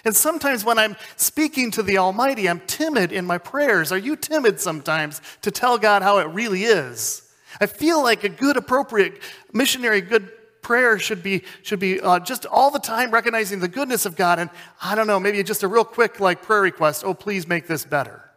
And 0.03 0.15
sometimes 0.15 0.65
when 0.65 0.77
I'm 0.77 0.95
speaking 1.15 1.71
to 1.71 1.83
the 1.83 1.97
Almighty, 1.97 2.49
I'm 2.49 2.61
timid 2.61 3.11
in 3.11 3.25
my 3.25 3.37
prayers. 3.37 3.91
Are 3.91 3.97
you 3.97 4.15
timid 4.15 4.59
sometimes 4.59 5.21
to 5.41 5.51
tell 5.51 5.77
God 5.77 6.01
how 6.01 6.19
it 6.19 6.27
really 6.27 6.63
is? 6.63 7.21
I 7.61 7.67
feel 7.67 8.03
like 8.03 8.23
a 8.23 8.29
good, 8.29 8.57
appropriate 8.57 9.21
missionary, 9.53 10.01
good 10.01 10.29
prayer 10.65 10.97
should 10.97 11.21
be, 11.21 11.43
should 11.61 11.79
be 11.79 12.01
uh, 12.01 12.17
just 12.17 12.47
all 12.47 12.71
the 12.71 12.79
time 12.79 13.11
recognizing 13.11 13.59
the 13.59 13.67
goodness 13.67 14.07
of 14.07 14.15
God. 14.15 14.39
And 14.39 14.49
I 14.81 14.95
don't 14.95 15.05
know, 15.05 15.19
maybe 15.19 15.43
just 15.43 15.61
a 15.61 15.67
real 15.67 15.85
quick 15.85 16.19
like 16.19 16.41
prayer 16.41 16.61
request 16.61 17.03
oh, 17.05 17.13
please 17.13 17.47
make 17.47 17.67
this 17.67 17.85
better. 17.85 18.31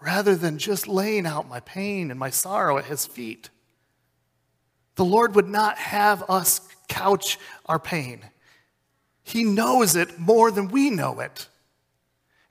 Rather 0.00 0.34
than 0.34 0.56
just 0.56 0.88
laying 0.88 1.26
out 1.26 1.46
my 1.46 1.60
pain 1.60 2.10
and 2.10 2.18
my 2.18 2.30
sorrow 2.30 2.78
at 2.78 2.86
His 2.86 3.04
feet. 3.04 3.50
The 4.94 5.04
Lord 5.04 5.34
would 5.34 5.46
not 5.46 5.76
have 5.76 6.24
us 6.30 6.66
couch 6.88 7.38
our 7.66 7.78
pain. 7.78 8.22
He 9.22 9.44
knows 9.44 9.94
it 9.94 10.18
more 10.18 10.50
than 10.50 10.68
we 10.68 10.88
know 10.88 11.20
it. 11.20 11.48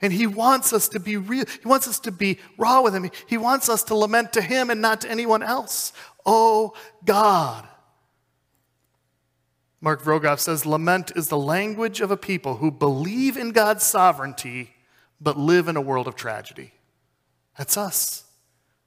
And 0.00 0.12
he 0.12 0.28
wants 0.28 0.72
us 0.72 0.88
to 0.90 1.00
be 1.00 1.16
real. 1.16 1.44
He 1.60 1.66
wants 1.66 1.88
us 1.88 1.98
to 2.00 2.12
be 2.12 2.38
raw 2.56 2.82
with 2.82 2.94
him. 2.94 3.10
He 3.26 3.36
wants 3.36 3.68
us 3.68 3.82
to 3.84 3.96
lament 3.96 4.32
to 4.34 4.40
him 4.40 4.70
and 4.70 4.80
not 4.80 5.00
to 5.00 5.10
anyone 5.10 5.42
else. 5.42 5.92
Oh 6.24 6.74
God. 7.04 7.66
Mark 9.80 10.02
Vroegop 10.02 10.40
says 10.40 10.66
lament 10.66 11.12
is 11.14 11.28
the 11.28 11.38
language 11.38 12.00
of 12.00 12.10
a 12.10 12.16
people 12.16 12.56
who 12.56 12.70
believe 12.70 13.36
in 13.36 13.52
God's 13.52 13.84
sovereignty 13.84 14.74
but 15.20 15.38
live 15.38 15.68
in 15.68 15.76
a 15.76 15.80
world 15.80 16.08
of 16.08 16.16
tragedy. 16.16 16.72
That's 17.56 17.76
us. 17.76 18.24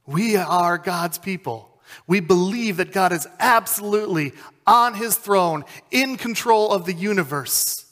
We 0.06 0.36
are 0.36 0.78
God's 0.78 1.18
people. 1.18 1.80
We 2.08 2.20
believe 2.20 2.78
that 2.78 2.94
God 2.94 3.12
is 3.12 3.28
absolutely 3.40 4.34
on 4.66 4.94
his 4.94 5.18
throne, 5.18 5.66
in 5.90 6.16
control 6.16 6.72
of 6.72 6.86
the 6.86 6.94
universe. 6.94 7.86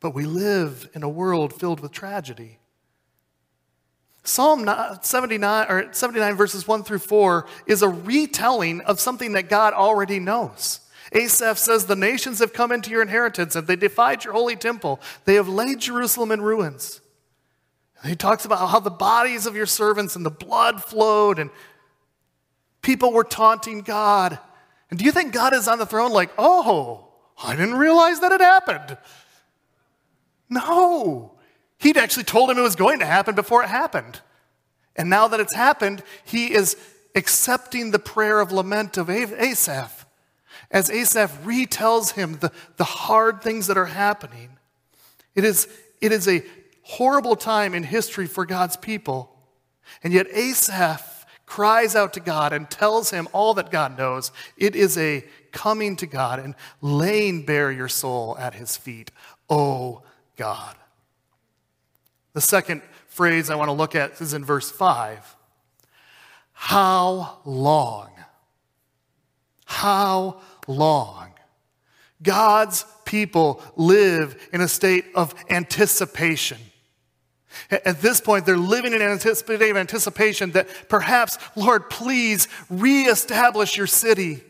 But 0.00 0.14
we 0.14 0.24
live 0.24 0.88
in 0.94 1.02
a 1.02 1.08
world 1.08 1.52
filled 1.52 1.80
with 1.80 1.92
tragedy. 1.92 2.58
Psalm 4.22 4.66
79, 5.02 5.66
or 5.68 5.92
79 5.92 6.34
verses 6.34 6.66
1 6.66 6.82
through 6.84 7.00
4 7.00 7.46
is 7.66 7.82
a 7.82 7.88
retelling 7.88 8.80
of 8.82 8.98
something 8.98 9.32
that 9.32 9.50
God 9.50 9.74
already 9.74 10.18
knows. 10.18 10.80
Asaph 11.14 11.58
says, 11.58 11.86
The 11.86 11.96
nations 11.96 12.40
have 12.40 12.52
come 12.52 12.72
into 12.72 12.90
your 12.90 13.02
inheritance 13.02 13.56
and 13.56 13.66
they 13.66 13.76
defied 13.76 14.24
your 14.24 14.34
holy 14.34 14.56
temple. 14.56 15.00
They 15.24 15.34
have 15.34 15.48
laid 15.48 15.78
Jerusalem 15.78 16.32
in 16.32 16.42
ruins. 16.42 17.00
And 18.02 18.10
he 18.10 18.16
talks 18.16 18.44
about 18.44 18.68
how 18.68 18.80
the 18.80 18.90
bodies 18.90 19.46
of 19.46 19.56
your 19.56 19.66
servants 19.66 20.16
and 20.16 20.26
the 20.26 20.30
blood 20.30 20.82
flowed 20.82 21.38
and 21.38 21.50
People 22.84 23.14
were 23.14 23.24
taunting 23.24 23.80
God. 23.80 24.38
And 24.90 24.98
do 24.98 25.06
you 25.06 25.10
think 25.10 25.32
God 25.32 25.54
is 25.54 25.66
on 25.66 25.78
the 25.78 25.86
throne 25.86 26.12
like, 26.12 26.30
oh, 26.36 27.08
I 27.42 27.56
didn't 27.56 27.76
realize 27.76 28.20
that 28.20 28.30
it 28.30 28.42
happened? 28.42 28.98
No. 30.50 31.32
He'd 31.78 31.96
actually 31.96 32.24
told 32.24 32.50
him 32.50 32.58
it 32.58 32.62
was 32.62 32.76
going 32.76 32.98
to 33.00 33.06
happen 33.06 33.34
before 33.34 33.64
it 33.64 33.70
happened. 33.70 34.20
And 34.94 35.08
now 35.08 35.26
that 35.28 35.40
it's 35.40 35.54
happened, 35.54 36.02
he 36.24 36.52
is 36.52 36.76
accepting 37.14 37.90
the 37.90 37.98
prayer 37.98 38.38
of 38.38 38.52
lament 38.52 38.98
of 38.98 39.08
Asaph. 39.08 40.03
As 40.70 40.90
Asaph 40.90 41.44
retells 41.44 42.12
him 42.12 42.38
the, 42.38 42.52
the 42.76 42.84
hard 42.84 43.42
things 43.42 43.66
that 43.66 43.76
are 43.76 43.86
happening, 43.86 44.50
it 45.34 45.44
is, 45.44 45.68
it 46.00 46.12
is 46.12 46.28
a 46.28 46.42
horrible 46.82 47.36
time 47.36 47.74
in 47.74 47.82
history 47.82 48.26
for 48.26 48.46
God's 48.46 48.76
people. 48.76 49.30
And 50.02 50.12
yet, 50.12 50.26
Asaph 50.32 51.26
cries 51.46 51.94
out 51.94 52.12
to 52.14 52.20
God 52.20 52.52
and 52.52 52.70
tells 52.70 53.10
him 53.10 53.28
all 53.32 53.54
that 53.54 53.70
God 53.70 53.98
knows. 53.98 54.32
It 54.56 54.74
is 54.74 54.96
a 54.96 55.24
coming 55.52 55.96
to 55.96 56.06
God 56.06 56.38
and 56.38 56.54
laying 56.80 57.44
bare 57.44 57.70
your 57.70 57.88
soul 57.88 58.36
at 58.38 58.54
his 58.54 58.76
feet. 58.76 59.10
Oh 59.48 60.02
God. 60.36 60.76
The 62.32 62.40
second 62.40 62.82
phrase 63.06 63.50
I 63.50 63.54
want 63.54 63.68
to 63.68 63.72
look 63.72 63.94
at 63.94 64.20
is 64.20 64.34
in 64.34 64.44
verse 64.44 64.70
5. 64.70 65.36
How 66.52 67.38
long? 67.44 68.10
How 69.66 70.40
long? 70.66 71.32
God's 72.22 72.84
people 73.04 73.62
live 73.76 74.48
in 74.52 74.60
a 74.60 74.68
state 74.68 75.04
of 75.14 75.34
anticipation. 75.50 76.58
At 77.70 78.00
this 78.00 78.20
point, 78.20 78.46
they're 78.46 78.56
living 78.56 78.92
in 78.92 79.02
an 79.02 79.10
anticipation 79.10 80.50
that 80.52 80.68
perhaps, 80.88 81.38
Lord, 81.54 81.88
please 81.88 82.48
reestablish 82.68 83.76
your 83.76 83.86
city. 83.86 84.42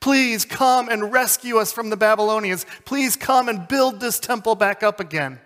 Please 0.00 0.44
come 0.44 0.88
and 0.88 1.12
rescue 1.12 1.56
us 1.56 1.72
from 1.72 1.90
the 1.90 1.96
Babylonians. 1.96 2.66
Please 2.84 3.16
come 3.16 3.48
and 3.48 3.66
build 3.66 4.00
this 4.00 4.20
temple 4.20 4.54
back 4.54 4.82
up 4.82 5.00
again. 5.00 5.40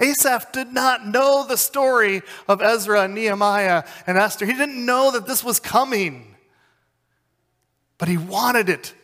Asaph 0.00 0.52
did 0.52 0.72
not 0.72 1.06
know 1.06 1.46
the 1.46 1.56
story 1.56 2.22
of 2.48 2.60
Ezra 2.62 3.02
and 3.02 3.14
Nehemiah 3.14 3.84
and 4.06 4.18
Esther. 4.18 4.46
He 4.46 4.54
didn't 4.54 4.84
know 4.84 5.12
that 5.12 5.26
this 5.26 5.44
was 5.44 5.60
coming, 5.60 6.36
but 7.98 8.08
he 8.08 8.16
wanted 8.16 8.68
it. 8.68 8.94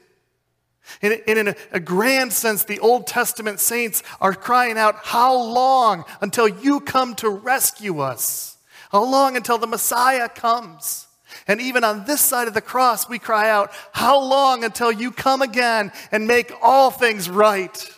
In, 1.02 1.12
in 1.26 1.54
a 1.72 1.80
grand 1.80 2.32
sense, 2.32 2.64
the 2.64 2.78
Old 2.80 3.06
Testament 3.06 3.60
saints 3.60 4.02
are 4.20 4.34
crying 4.34 4.78
out, 4.78 4.96
How 5.02 5.34
long 5.36 6.04
until 6.20 6.48
you 6.48 6.80
come 6.80 7.14
to 7.16 7.28
rescue 7.28 8.00
us? 8.00 8.58
How 8.90 9.04
long 9.04 9.36
until 9.36 9.58
the 9.58 9.66
Messiah 9.66 10.28
comes? 10.28 11.06
And 11.46 11.60
even 11.60 11.84
on 11.84 12.04
this 12.04 12.20
side 12.20 12.48
of 12.48 12.54
the 12.54 12.60
cross, 12.60 13.08
we 13.08 13.18
cry 13.18 13.48
out, 13.48 13.72
How 13.92 14.20
long 14.20 14.64
until 14.64 14.90
you 14.90 15.10
come 15.10 15.42
again 15.42 15.92
and 16.10 16.26
make 16.26 16.52
all 16.62 16.90
things 16.90 17.30
right? 17.30 17.90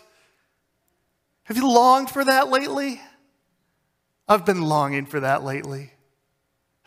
Have 1.44 1.56
you 1.56 1.68
longed 1.68 2.10
for 2.10 2.24
that 2.24 2.48
lately? 2.48 3.00
I've 4.28 4.46
been 4.46 4.62
longing 4.62 5.06
for 5.06 5.20
that 5.20 5.42
lately. 5.42 5.90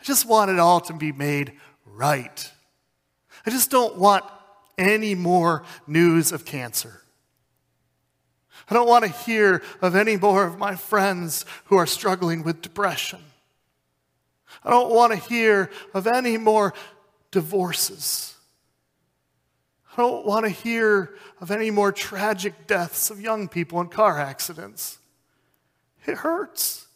I 0.00 0.04
just 0.04 0.26
want 0.26 0.50
it 0.50 0.58
all 0.58 0.80
to 0.80 0.94
be 0.94 1.12
made 1.12 1.52
right. 1.84 2.52
I 3.44 3.50
just 3.50 3.70
don't 3.70 3.96
want 3.96 4.24
any 4.78 5.14
more 5.14 5.64
news 5.86 6.32
of 6.32 6.44
cancer. 6.44 7.02
I 8.68 8.74
don't 8.74 8.88
want 8.88 9.04
to 9.04 9.10
hear 9.10 9.62
of 9.80 9.94
any 9.94 10.16
more 10.16 10.44
of 10.44 10.58
my 10.58 10.74
friends 10.74 11.44
who 11.66 11.76
are 11.76 11.86
struggling 11.86 12.42
with 12.42 12.62
depression. 12.62 13.20
I 14.64 14.70
don't 14.70 14.92
want 14.92 15.12
to 15.12 15.18
hear 15.18 15.70
of 15.94 16.06
any 16.06 16.36
more 16.36 16.74
divorces. 17.30 18.34
I 19.96 20.02
don't 20.02 20.26
want 20.26 20.44
to 20.44 20.50
hear 20.50 21.14
of 21.40 21.50
any 21.50 21.70
more 21.70 21.92
tragic 21.92 22.66
deaths 22.66 23.10
of 23.10 23.20
young 23.20 23.48
people 23.48 23.80
in 23.80 23.88
car 23.88 24.18
accidents. 24.18 24.98
It 26.06 26.18
hurts. 26.18 26.86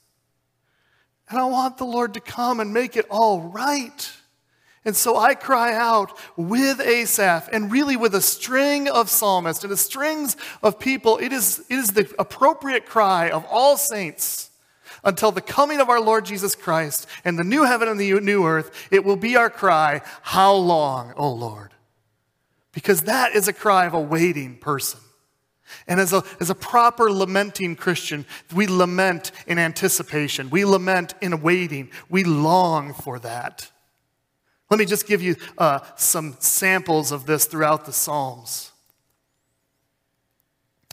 And 1.28 1.38
I 1.38 1.44
want 1.44 1.78
the 1.78 1.84
Lord 1.84 2.14
to 2.14 2.20
come 2.20 2.60
and 2.60 2.74
make 2.74 2.96
it 2.96 3.06
all 3.08 3.40
right. 3.40 4.10
And 4.84 4.96
so 4.96 5.16
I 5.16 5.34
cry 5.34 5.74
out 5.74 6.18
with 6.36 6.80
Asaph 6.80 7.48
and 7.52 7.70
really 7.70 7.96
with 7.96 8.14
a 8.14 8.20
string 8.20 8.88
of 8.88 9.10
psalmists 9.10 9.62
and 9.62 9.72
a 9.72 9.76
strings 9.76 10.36
of 10.62 10.78
people. 10.78 11.18
It 11.18 11.32
is, 11.32 11.64
it 11.68 11.74
is 11.74 11.92
the 11.92 12.12
appropriate 12.18 12.86
cry 12.86 13.28
of 13.28 13.44
all 13.50 13.76
saints 13.76 14.50
until 15.04 15.32
the 15.32 15.42
coming 15.42 15.80
of 15.80 15.90
our 15.90 16.00
Lord 16.00 16.24
Jesus 16.24 16.54
Christ 16.54 17.06
and 17.24 17.38
the 17.38 17.44
new 17.44 17.64
heaven 17.64 17.88
and 17.88 18.00
the 18.00 18.20
new 18.20 18.46
earth. 18.46 18.88
It 18.90 19.04
will 19.04 19.16
be 19.16 19.36
our 19.36 19.50
cry, 19.50 20.00
How 20.22 20.54
long, 20.54 21.12
O 21.16 21.30
Lord? 21.30 21.70
because 22.72 23.02
that 23.02 23.34
is 23.34 23.48
a 23.48 23.52
cry 23.52 23.86
of 23.86 23.94
a 23.94 24.00
waiting 24.00 24.56
person. 24.56 25.00
And 25.86 26.00
as 26.00 26.12
a, 26.12 26.24
as 26.40 26.50
a 26.50 26.54
proper 26.54 27.10
lamenting 27.10 27.76
Christian, 27.76 28.26
we 28.54 28.66
lament 28.66 29.30
in 29.46 29.58
anticipation. 29.58 30.50
We 30.50 30.64
lament 30.64 31.14
in 31.20 31.42
waiting. 31.42 31.90
We 32.08 32.24
long 32.24 32.92
for 32.92 33.18
that. 33.20 33.70
Let 34.70 34.78
me 34.78 34.86
just 34.86 35.06
give 35.06 35.20
you 35.20 35.36
uh, 35.58 35.80
some 35.96 36.36
samples 36.38 37.12
of 37.12 37.26
this 37.26 37.44
throughout 37.44 37.86
the 37.86 37.92
Psalms. 37.92 38.72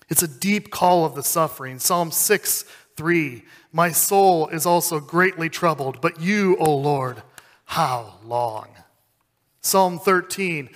It's 0.10 0.24
a 0.24 0.28
deep 0.28 0.72
call 0.72 1.06
of 1.06 1.16
the 1.16 1.24
suffering. 1.24 1.80
Psalm 1.80 2.12
6 2.12 2.66
3 2.96 3.44
My 3.72 3.92
soul 3.92 4.48
is 4.48 4.66
also 4.66 5.00
greatly 5.00 5.50
troubled, 5.50 6.02
but 6.02 6.20
you, 6.20 6.58
O 6.58 6.76
Lord, 6.76 7.22
how 7.66 8.16
long? 8.26 8.68
Psalm 9.62 10.00
13 10.00 10.70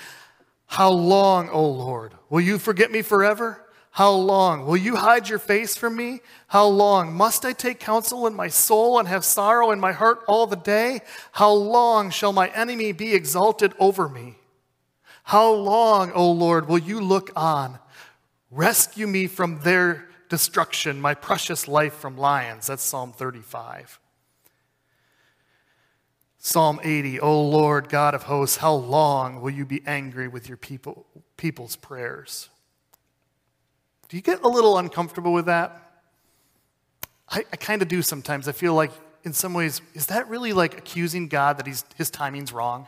how 0.71 0.89
long, 0.89 1.49
O 1.49 1.67
Lord? 1.67 2.13
Will 2.29 2.39
you 2.39 2.57
forget 2.57 2.93
me 2.93 3.01
forever? 3.01 3.61
How 3.91 4.11
long? 4.11 4.65
Will 4.65 4.77
you 4.77 4.95
hide 4.95 5.27
your 5.27 5.39
face 5.39 5.75
from 5.75 5.97
me? 5.97 6.21
How 6.47 6.65
long? 6.65 7.13
Must 7.13 7.43
I 7.43 7.51
take 7.51 7.79
counsel 7.79 8.25
in 8.25 8.33
my 8.33 8.47
soul 8.47 8.97
and 8.97 9.07
have 9.07 9.25
sorrow 9.25 9.71
in 9.71 9.81
my 9.81 9.91
heart 9.91 10.21
all 10.27 10.47
the 10.47 10.55
day? 10.55 11.01
How 11.33 11.51
long 11.51 12.09
shall 12.09 12.31
my 12.31 12.47
enemy 12.49 12.93
be 12.93 13.13
exalted 13.13 13.73
over 13.79 14.07
me? 14.07 14.37
How 15.23 15.51
long, 15.51 16.11
O 16.13 16.31
Lord, 16.31 16.69
will 16.69 16.79
you 16.79 17.01
look 17.01 17.31
on? 17.35 17.79
Rescue 18.49 19.07
me 19.07 19.27
from 19.27 19.59
their 19.59 20.07
destruction, 20.29 21.01
my 21.01 21.13
precious 21.13 21.67
life 21.67 21.93
from 21.93 22.17
lions. 22.17 22.67
That's 22.67 22.83
Psalm 22.83 23.11
35. 23.11 23.99
Psalm 26.37 26.79
80, 26.81 27.19
O 27.19 27.41
Lord 27.41 27.89
God 27.89 28.15
of 28.15 28.23
hosts, 28.23 28.57
how 28.57 28.73
long 28.73 29.41
will 29.41 29.51
you 29.51 29.65
be 29.65 29.83
angry 29.85 30.27
with 30.29 30.47
your 30.47 30.57
people, 30.57 31.05
people's 31.35 31.75
prayers? 31.75 32.49
Do 34.11 34.17
you 34.17 34.23
get 34.23 34.41
a 34.41 34.47
little 34.49 34.77
uncomfortable 34.77 35.31
with 35.31 35.45
that? 35.45 36.03
I, 37.29 37.45
I 37.53 37.55
kind 37.55 37.81
of 37.81 37.87
do 37.87 38.01
sometimes. 38.01 38.49
I 38.49 38.51
feel 38.51 38.73
like, 38.73 38.91
in 39.23 39.31
some 39.31 39.53
ways, 39.53 39.79
is 39.93 40.07
that 40.07 40.27
really 40.27 40.51
like 40.51 40.77
accusing 40.77 41.29
God 41.29 41.57
that 41.57 41.65
he's, 41.65 41.85
his 41.95 42.09
timing's 42.11 42.51
wrong? 42.51 42.87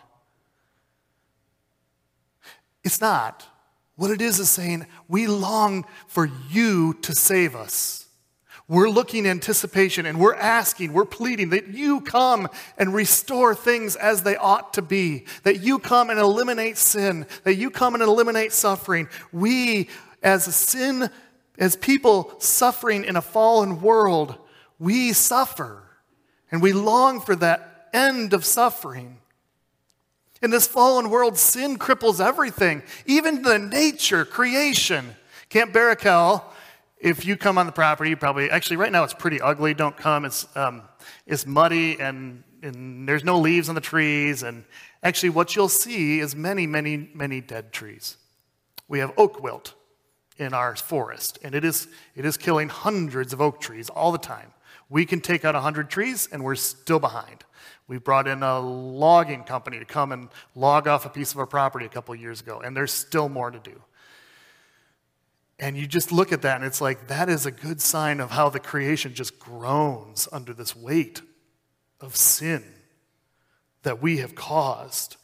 It's 2.84 3.00
not. 3.00 3.48
What 3.96 4.12
it 4.12 4.20
is 4.20 4.38
is 4.38 4.50
saying, 4.50 4.86
we 5.08 5.28
long 5.28 5.86
for 6.08 6.30
you 6.52 6.96
to 7.04 7.16
save 7.16 7.56
us. 7.56 8.06
We're 8.68 8.90
looking 8.90 9.26
anticipation 9.26 10.06
and 10.06 10.20
we're 10.20 10.36
asking, 10.36 10.92
we're 10.92 11.06
pleading 11.06 11.52
that 11.52 11.70
you 11.70 12.02
come 12.02 12.50
and 12.78 12.94
restore 12.94 13.56
things 13.56 13.96
as 13.96 14.24
they 14.24 14.36
ought 14.36 14.74
to 14.74 14.82
be, 14.82 15.26
that 15.44 15.62
you 15.62 15.80
come 15.80 16.10
and 16.10 16.20
eliminate 16.20 16.76
sin, 16.78 17.28
that 17.46 17.56
you 17.56 17.70
come 17.70 17.94
and 17.94 18.04
eliminate 18.04 18.52
suffering. 18.52 19.08
We, 19.32 19.88
as 20.24 20.44
sin, 20.56 21.10
as 21.60 21.76
people 21.76 22.34
suffering 22.40 23.04
in 23.04 23.16
a 23.16 23.22
fallen 23.22 23.82
world, 23.82 24.36
we 24.80 25.14
suffer 25.14 25.84
and 26.52 26.62
we 26.62 26.74
long 26.74 27.20
for 27.20 27.36
that 27.36 27.90
end 27.94 28.34
of 28.34 28.46
suffering. 28.46 29.20
In 30.42 30.50
this 30.50 30.68
fallen 30.68 31.10
world, 31.10 31.38
sin 31.38 31.78
cripples 31.78 32.20
everything, 32.20 32.84
even 33.06 33.44
the 33.44 33.60
nature, 33.60 34.26
creation. 34.26 35.16
Camp 35.50 35.74
Barakel 35.74 36.44
if 37.04 37.26
you 37.26 37.36
come 37.36 37.58
on 37.58 37.66
the 37.66 37.74
property, 37.74 38.12
you 38.12 38.16
probably, 38.16 38.50
actually, 38.50 38.78
right 38.78 38.92
now 38.92 39.04
it's 39.04 39.14
pretty 39.14 39.42
ugly. 39.42 39.74
Don't 39.74 39.96
come. 39.98 40.24
It's, 40.24 40.48
um, 40.56 40.84
it's 41.28 41.46
muddy 41.46 42.00
and, 42.00 42.44
and 42.64 43.08
there's 43.08 43.26
no 43.26 43.40
leaves 43.40 43.68
on 43.68 43.76
the 43.76 43.82
trees. 43.82 44.42
And 44.42 44.64
actually, 45.04 45.32
what 45.32 45.54
you'll 45.54 45.68
see 45.68 46.22
is 46.22 46.34
many, 46.34 46.66
many, 46.66 47.10
many 47.14 47.42
dead 47.42 47.74
trees. 47.74 48.16
We 48.88 49.00
have 49.00 49.12
oak 49.18 49.44
wilt 49.44 49.74
in 50.38 50.54
our 50.54 50.76
forest, 50.76 51.39
and 51.43 51.54
it 51.56 51.63
is, 51.63 51.88
it 52.15 52.26
is 52.26 52.38
killing 52.38 52.69
hundreds 52.69 53.34
of 53.34 53.41
oak 53.41 53.62
trees 53.62 53.89
all 53.89 54.12
the 54.12 54.17
time. 54.17 54.54
We 54.89 55.06
can 55.06 55.22
take 55.22 55.46
out 55.46 55.56
100 55.56 55.89
trees, 55.89 56.28
and 56.32 56.43
we're 56.43 56.56
still 56.56 57.00
behind. 57.00 57.43
We 57.88 57.98
brought 57.98 58.28
in 58.28 58.43
a 58.43 58.60
logging 58.60 59.43
company 59.43 59.80
to 59.80 59.86
come 59.86 60.12
and 60.12 60.30
log 60.56 60.88
off 60.88 61.06
a 61.06 61.10
piece 61.10 61.32
of 61.34 61.39
our 61.39 61.46
property 61.46 61.86
a 61.86 61.89
couple 61.89 62.15
years 62.15 62.41
ago, 62.41 62.60
and 62.60 62.76
there's 62.76 62.91
still 62.91 63.30
more 63.30 63.52
to 63.52 63.60
do. 63.60 63.82
And 65.60 65.78
you 65.78 65.88
just 65.88 66.12
look 66.12 66.32
at 66.32 66.41
that 66.41 66.58
and 66.58 66.65
it's 66.65 66.82
like, 66.82 67.08
that 67.08 67.30
is 67.30 67.46
a 67.46 67.52
good 67.52 67.80
sign 67.80 68.19
of 68.19 68.32
how 68.32 68.50
the 68.50 68.60
creation 68.60 69.13
just 69.13 69.39
groans 69.39 70.28
under 70.32 70.54
this 70.54 70.76
weight 70.76 71.22
of 72.02 72.15
sin 72.15 72.63
that 73.84 74.02
we 74.02 74.17
have 74.17 74.36
caused. 74.36 75.15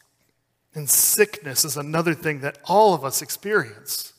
And 0.74 0.88
sickness 0.88 1.64
is 1.64 1.76
another 1.76 2.14
thing 2.14 2.40
that 2.40 2.58
all 2.64 2.94
of 2.94 3.04
us 3.04 3.20
experience. 3.20 4.12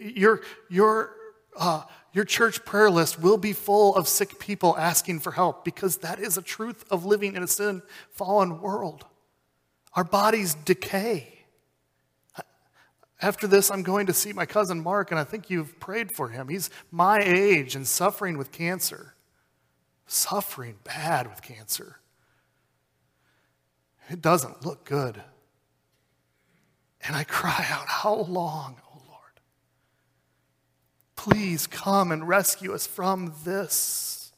Your, 0.00 0.42
your, 0.68 1.14
uh, 1.56 1.82
your 2.12 2.24
church 2.24 2.64
prayer 2.64 2.90
list 2.90 3.20
will 3.20 3.36
be 3.36 3.52
full 3.52 3.94
of 3.96 4.08
sick 4.08 4.38
people 4.38 4.76
asking 4.78 5.20
for 5.20 5.32
help 5.32 5.64
because 5.64 5.98
that 5.98 6.18
is 6.18 6.36
a 6.36 6.42
truth 6.42 6.84
of 6.90 7.04
living 7.04 7.34
in 7.34 7.42
a 7.42 7.48
sin 7.48 7.82
fallen 8.10 8.60
world. 8.60 9.04
Our 9.94 10.04
bodies 10.04 10.54
decay. 10.54 11.30
After 13.22 13.46
this, 13.46 13.70
I'm 13.70 13.82
going 13.82 14.06
to 14.06 14.12
see 14.12 14.32
my 14.32 14.44
cousin 14.44 14.82
Mark, 14.82 15.10
and 15.10 15.18
I 15.18 15.24
think 15.24 15.48
you've 15.48 15.80
prayed 15.80 16.12
for 16.12 16.28
him. 16.28 16.48
He's 16.48 16.68
my 16.90 17.20
age 17.20 17.74
and 17.74 17.86
suffering 17.86 18.36
with 18.36 18.52
cancer. 18.52 19.14
Suffering 20.06 20.76
bad 20.84 21.28
with 21.30 21.40
cancer. 21.40 22.00
It 24.10 24.20
doesn't 24.20 24.66
look 24.66 24.84
good. 24.84 25.22
And 27.06 27.16
I 27.16 27.24
cry 27.24 27.66
out, 27.70 27.86
How 27.88 28.14
long? 28.14 28.76
Please 31.24 31.66
come 31.66 32.12
and 32.12 32.28
rescue 32.28 32.74
us 32.74 32.86
from 32.86 33.32
this. 33.46 34.30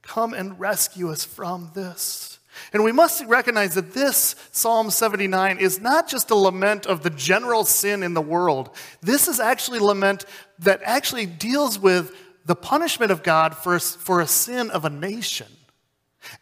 Come 0.00 0.32
and 0.32 0.58
rescue 0.60 1.10
us 1.10 1.24
from 1.24 1.72
this. 1.74 2.38
And 2.72 2.84
we 2.84 2.92
must 2.92 3.24
recognize 3.24 3.74
that 3.74 3.94
this 3.94 4.36
Psalm 4.52 4.90
79 4.90 5.58
is 5.58 5.80
not 5.80 6.06
just 6.06 6.30
a 6.30 6.36
lament 6.36 6.86
of 6.86 7.02
the 7.02 7.10
general 7.10 7.64
sin 7.64 8.04
in 8.04 8.14
the 8.14 8.20
world. 8.20 8.70
This 9.00 9.26
is 9.26 9.40
actually 9.40 9.80
a 9.80 9.84
lament 9.84 10.24
that 10.60 10.80
actually 10.84 11.26
deals 11.26 11.80
with 11.80 12.14
the 12.46 12.54
punishment 12.54 13.10
of 13.10 13.24
God 13.24 13.56
for, 13.56 13.80
for 13.80 14.20
a 14.20 14.26
sin 14.28 14.70
of 14.70 14.84
a 14.84 14.90
nation. 14.90 15.48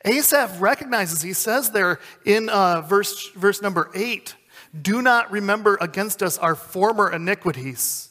Asaph 0.04 0.60
recognizes, 0.60 1.22
he 1.22 1.32
says 1.32 1.70
there 1.70 1.98
in 2.26 2.50
uh, 2.50 2.82
verse, 2.82 3.30
verse 3.30 3.62
number 3.62 3.90
eight, 3.94 4.34
do 4.82 5.00
not 5.00 5.30
remember 5.30 5.78
against 5.80 6.22
us 6.22 6.36
our 6.36 6.54
former 6.54 7.10
iniquities. 7.10 8.10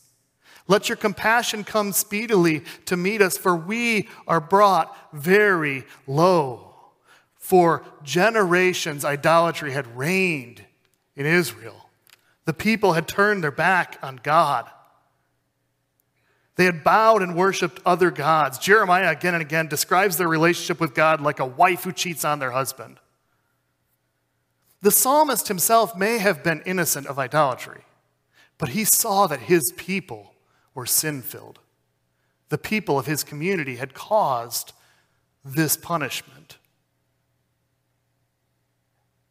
Let 0.68 0.90
your 0.90 0.96
compassion 0.96 1.64
come 1.64 1.92
speedily 1.92 2.64
to 2.86 2.98
meet 2.98 3.22
us, 3.22 3.38
for 3.38 3.56
we 3.56 4.10
are 4.28 4.42
brought 4.42 4.96
very 5.14 5.86
low. 6.08 6.74
For 7.38 7.84
generations, 8.04 9.06
idolatry 9.06 9.72
had 9.72 9.96
reigned 9.96 10.64
in 11.16 11.26
Israel. 11.26 11.90
The 12.46 12.54
people 12.54 12.94
had 12.94 13.08
turned 13.08 13.44
their 13.44 13.52
back 13.52 14.00
on 14.02 14.20
God. 14.24 14.70
They 16.56 16.66
had 16.66 16.84
bowed 16.84 17.22
and 17.22 17.36
worshiped 17.36 17.82
other 17.86 18.10
gods. 18.12 18.58
Jeremiah 18.58 19.12
again 19.12 19.34
and 19.34 19.42
again 19.42 19.68
describes 19.68 20.18
their 20.18 20.28
relationship 20.28 20.80
with 20.80 20.96
God 20.96 21.22
like 21.22 21.40
a 21.40 21.46
wife 21.46 21.84
who 21.84 21.92
cheats 21.92 22.24
on 22.24 22.40
their 22.40 22.52
husband. 22.52 23.00
The 24.82 24.92
psalmist 24.92 25.48
himself 25.48 25.98
may 25.98 26.20
have 26.20 26.44
been 26.44 26.62
innocent 26.66 27.08
of 27.08 27.20
idolatry, 27.20 27.82
but 28.58 28.70
he 28.70 28.86
saw 28.86 29.28
that 29.28 29.42
his 29.42 29.74
people 29.76 30.35
were 30.76 30.86
sin 30.86 31.24
filled. 31.24 31.58
The 32.50 32.60
people 32.60 33.00
of 33.00 33.08
his 33.08 33.24
community 33.24 33.78
had 33.78 33.96
caused 33.96 34.74
this 35.44 35.76
punishment. 35.76 36.58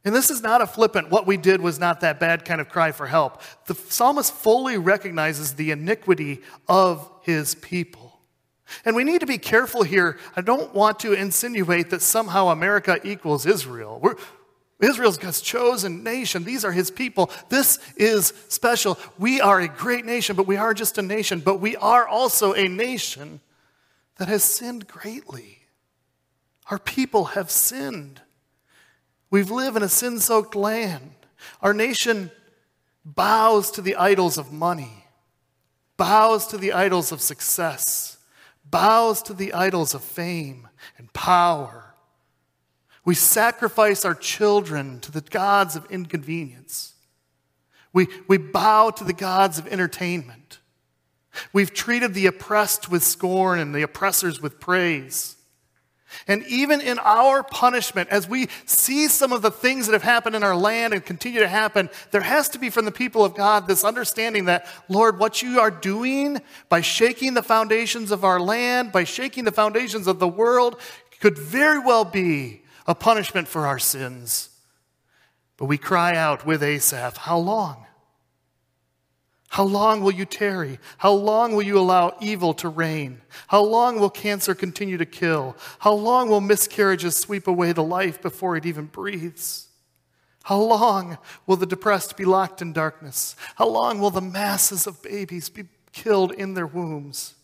And 0.04 0.14
this 0.14 0.30
is 0.30 0.42
not 0.42 0.60
a 0.60 0.66
flippant, 0.66 1.10
what 1.10 1.26
we 1.26 1.36
did 1.36 1.60
was 1.60 1.78
not 1.78 2.00
that 2.00 2.20
bad 2.20 2.44
kind 2.44 2.60
of 2.60 2.68
cry 2.68 2.92
for 2.92 3.06
help. 3.06 3.40
The 3.66 3.74
psalmist 3.74 4.34
fully 4.34 4.76
recognizes 4.76 5.54
the 5.54 5.70
iniquity 5.70 6.42
of 6.68 7.10
his 7.22 7.54
people. 7.54 8.20
And 8.84 8.96
we 8.96 9.04
need 9.04 9.20
to 9.20 9.26
be 9.26 9.38
careful 9.38 9.82
here. 9.82 10.18
I 10.36 10.40
don't 10.40 10.74
want 10.74 10.98
to 11.00 11.12
insinuate 11.12 11.90
that 11.90 12.02
somehow 12.02 12.48
America 12.48 12.98
equals 13.02 13.46
Israel. 13.46 13.98
We're, 14.02 14.16
Israel's 14.80 15.18
God's 15.18 15.40
chosen 15.40 16.02
nation. 16.02 16.44
These 16.44 16.64
are 16.64 16.72
his 16.72 16.90
people. 16.90 17.30
This 17.48 17.78
is 17.96 18.32
special. 18.48 18.98
We 19.18 19.40
are 19.40 19.60
a 19.60 19.68
great 19.68 20.04
nation, 20.04 20.36
but 20.36 20.46
we 20.46 20.56
are 20.56 20.74
just 20.74 20.98
a 20.98 21.02
nation. 21.02 21.40
But 21.40 21.60
we 21.60 21.76
are 21.76 22.06
also 22.06 22.52
a 22.54 22.68
nation 22.68 23.40
that 24.16 24.28
has 24.28 24.44
sinned 24.44 24.86
greatly. 24.86 25.60
Our 26.70 26.78
people 26.78 27.26
have 27.26 27.50
sinned. 27.50 28.20
We've 29.30 29.50
lived 29.50 29.76
in 29.76 29.82
a 29.82 29.88
sin 29.88 30.18
soaked 30.18 30.54
land. 30.54 31.12
Our 31.60 31.74
nation 31.74 32.30
bows 33.04 33.70
to 33.72 33.82
the 33.82 33.96
idols 33.96 34.38
of 34.38 34.52
money, 34.52 35.04
bows 35.96 36.46
to 36.48 36.58
the 36.58 36.72
idols 36.72 37.12
of 37.12 37.20
success, 37.20 38.18
bows 38.64 39.22
to 39.24 39.34
the 39.34 39.52
idols 39.52 39.94
of 39.94 40.02
fame 40.02 40.68
and 40.96 41.12
power. 41.12 41.83
We 43.04 43.14
sacrifice 43.14 44.04
our 44.04 44.14
children 44.14 45.00
to 45.00 45.12
the 45.12 45.20
gods 45.20 45.76
of 45.76 45.90
inconvenience. 45.90 46.94
We, 47.92 48.08
we 48.26 48.38
bow 48.38 48.90
to 48.90 49.04
the 49.04 49.12
gods 49.12 49.58
of 49.58 49.66
entertainment. 49.68 50.58
We've 51.52 51.72
treated 51.72 52.14
the 52.14 52.26
oppressed 52.26 52.90
with 52.90 53.02
scorn 53.02 53.58
and 53.58 53.74
the 53.74 53.82
oppressors 53.82 54.40
with 54.40 54.60
praise. 54.60 55.36
And 56.28 56.44
even 56.46 56.80
in 56.80 56.98
our 57.00 57.42
punishment, 57.42 58.08
as 58.08 58.28
we 58.28 58.48
see 58.66 59.08
some 59.08 59.32
of 59.32 59.42
the 59.42 59.50
things 59.50 59.86
that 59.86 59.92
have 59.92 60.02
happened 60.02 60.36
in 60.36 60.44
our 60.44 60.56
land 60.56 60.94
and 60.94 61.04
continue 61.04 61.40
to 61.40 61.48
happen, 61.48 61.90
there 62.12 62.20
has 62.20 62.48
to 62.50 62.58
be 62.58 62.70
from 62.70 62.84
the 62.84 62.92
people 62.92 63.24
of 63.24 63.34
God 63.34 63.66
this 63.66 63.84
understanding 63.84 64.44
that, 64.44 64.66
Lord, 64.88 65.18
what 65.18 65.42
you 65.42 65.60
are 65.60 65.72
doing 65.72 66.40
by 66.68 66.80
shaking 66.80 67.34
the 67.34 67.42
foundations 67.42 68.12
of 68.12 68.24
our 68.24 68.40
land, 68.40 68.92
by 68.92 69.04
shaking 69.04 69.44
the 69.44 69.52
foundations 69.52 70.06
of 70.06 70.20
the 70.20 70.28
world, 70.28 70.80
could 71.20 71.36
very 71.36 71.80
well 71.80 72.04
be 72.04 72.62
a 72.86 72.94
punishment 72.94 73.48
for 73.48 73.66
our 73.66 73.78
sins. 73.78 74.50
But 75.56 75.66
we 75.66 75.78
cry 75.78 76.16
out 76.16 76.44
with 76.44 76.62
Asaph, 76.62 77.16
How 77.18 77.38
long? 77.38 77.86
How 79.54 79.62
long 79.62 80.00
will 80.02 80.10
you 80.10 80.24
tarry? 80.24 80.80
How 80.98 81.12
long 81.12 81.54
will 81.54 81.62
you 81.62 81.78
allow 81.78 82.16
evil 82.20 82.54
to 82.54 82.68
reign? 82.68 83.20
How 83.46 83.62
long 83.62 84.00
will 84.00 84.10
cancer 84.10 84.52
continue 84.52 84.96
to 84.96 85.06
kill? 85.06 85.56
How 85.78 85.92
long 85.92 86.28
will 86.28 86.40
miscarriages 86.40 87.14
sweep 87.14 87.46
away 87.46 87.70
the 87.70 87.84
life 87.84 88.20
before 88.20 88.56
it 88.56 88.66
even 88.66 88.86
breathes? 88.86 89.68
How 90.42 90.58
long 90.58 91.18
will 91.46 91.54
the 91.54 91.66
depressed 91.66 92.16
be 92.16 92.24
locked 92.24 92.62
in 92.62 92.72
darkness? 92.72 93.36
How 93.54 93.68
long 93.68 94.00
will 94.00 94.10
the 94.10 94.20
masses 94.20 94.88
of 94.88 95.00
babies 95.02 95.48
be 95.48 95.66
killed 95.92 96.32
in 96.32 96.54
their 96.54 96.66
wombs? 96.66 97.34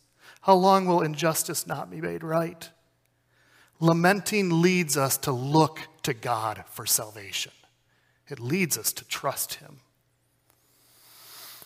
How 0.40 0.54
long 0.54 0.86
will 0.86 1.02
injustice 1.02 1.64
not 1.64 1.92
be 1.92 2.00
made 2.00 2.24
right? 2.24 2.68
Lamenting 3.80 4.60
leads 4.60 4.96
us 4.96 5.16
to 5.18 5.32
look 5.32 5.80
to 6.02 6.14
God 6.14 6.64
for 6.70 6.86
salvation, 6.86 7.52
it 8.28 8.38
leads 8.38 8.78
us 8.78 8.92
to 8.92 9.04
trust 9.06 9.54
Him. 9.54 9.80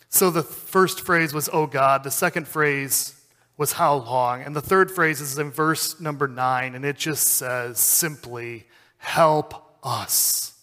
So 0.08 0.30
the 0.30 0.44
first 0.44 1.00
phrase 1.00 1.34
was, 1.34 1.50
Oh 1.52 1.66
God. 1.66 2.04
The 2.04 2.10
second 2.10 2.46
phrase 2.46 3.20
was, 3.56 3.72
How 3.72 3.96
long? 3.96 4.42
And 4.42 4.54
the 4.54 4.60
third 4.60 4.92
phrase 4.92 5.20
is 5.20 5.38
in 5.38 5.50
verse 5.50 6.00
number 6.00 6.28
nine, 6.28 6.76
and 6.76 6.84
it 6.84 6.96
just 6.96 7.26
says 7.26 7.80
simply, 7.80 8.66
Help 8.98 9.76
us. 9.82 10.54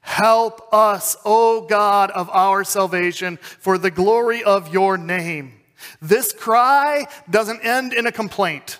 Help 0.00 0.72
us, 0.72 1.16
O 1.24 1.62
God 1.62 2.10
of 2.10 2.30
our 2.30 2.62
salvation, 2.62 3.38
for 3.38 3.76
the 3.78 3.90
glory 3.90 4.44
of 4.44 4.72
your 4.72 4.96
name. 4.96 5.54
This 6.00 6.32
cry 6.32 7.06
doesn't 7.28 7.64
end 7.64 7.92
in 7.92 8.06
a 8.06 8.12
complaint. 8.12 8.78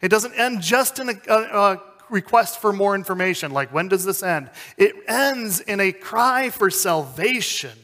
It 0.00 0.08
doesn't 0.08 0.34
end 0.34 0.62
just 0.62 0.98
in 0.98 1.10
a, 1.10 1.14
a, 1.28 1.34
a, 1.34 1.82
request 2.08 2.60
for 2.60 2.72
more 2.72 2.96
information, 2.96 3.52
like 3.52 3.72
when 3.72 3.86
does 3.86 4.04
this 4.04 4.20
end? 4.20 4.50
It 4.76 4.96
ends 5.06 5.60
in 5.60 5.78
a 5.78 5.92
cry 5.92 6.50
for 6.50 6.68
salvation. 6.68 7.78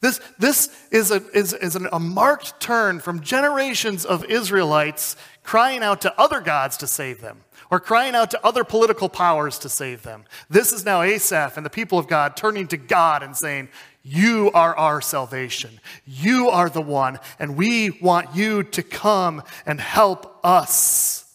This, 0.00 0.20
this 0.38 0.68
is, 0.90 1.10
a, 1.10 1.26
is, 1.32 1.54
is 1.54 1.76
an, 1.76 1.88
a 1.90 1.98
marked 1.98 2.60
turn 2.60 3.00
from 3.00 3.20
generations 3.20 4.04
of 4.04 4.24
Israelites 4.26 5.16
crying 5.42 5.82
out 5.82 6.02
to 6.02 6.20
other 6.20 6.40
gods 6.40 6.76
to 6.76 6.86
save 6.86 7.22
them 7.22 7.42
or 7.70 7.80
crying 7.80 8.14
out 8.14 8.30
to 8.30 8.46
other 8.46 8.64
political 8.64 9.08
powers 9.08 9.58
to 9.60 9.68
save 9.68 10.02
them. 10.02 10.24
This 10.48 10.72
is 10.72 10.84
now 10.84 11.02
Asaph 11.02 11.56
and 11.56 11.66
the 11.66 11.70
people 11.70 11.98
of 11.98 12.06
God 12.06 12.36
turning 12.36 12.68
to 12.68 12.76
God 12.76 13.22
and 13.22 13.36
saying, 13.36 13.68
You 14.10 14.50
are 14.54 14.74
our 14.74 15.02
salvation. 15.02 15.80
You 16.06 16.48
are 16.48 16.70
the 16.70 16.80
one, 16.80 17.18
and 17.38 17.58
we 17.58 17.90
want 17.90 18.34
you 18.34 18.62
to 18.62 18.82
come 18.82 19.42
and 19.66 19.78
help 19.78 20.40
us. 20.42 21.30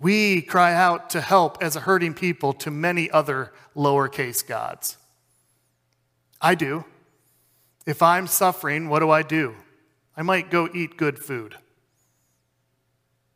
We 0.00 0.40
cry 0.40 0.72
out 0.72 1.10
to 1.10 1.20
help 1.20 1.62
as 1.62 1.76
a 1.76 1.80
hurting 1.80 2.14
people 2.14 2.54
to 2.54 2.70
many 2.70 3.10
other 3.10 3.52
lowercase 3.76 4.46
gods. 4.46 4.96
I 6.40 6.54
do. 6.54 6.86
If 7.84 8.00
I'm 8.00 8.26
suffering, 8.26 8.88
what 8.88 9.00
do 9.00 9.10
I 9.10 9.20
do? 9.22 9.54
I 10.16 10.22
might 10.22 10.50
go 10.50 10.70
eat 10.72 10.96
good 10.96 11.18
food. 11.18 11.56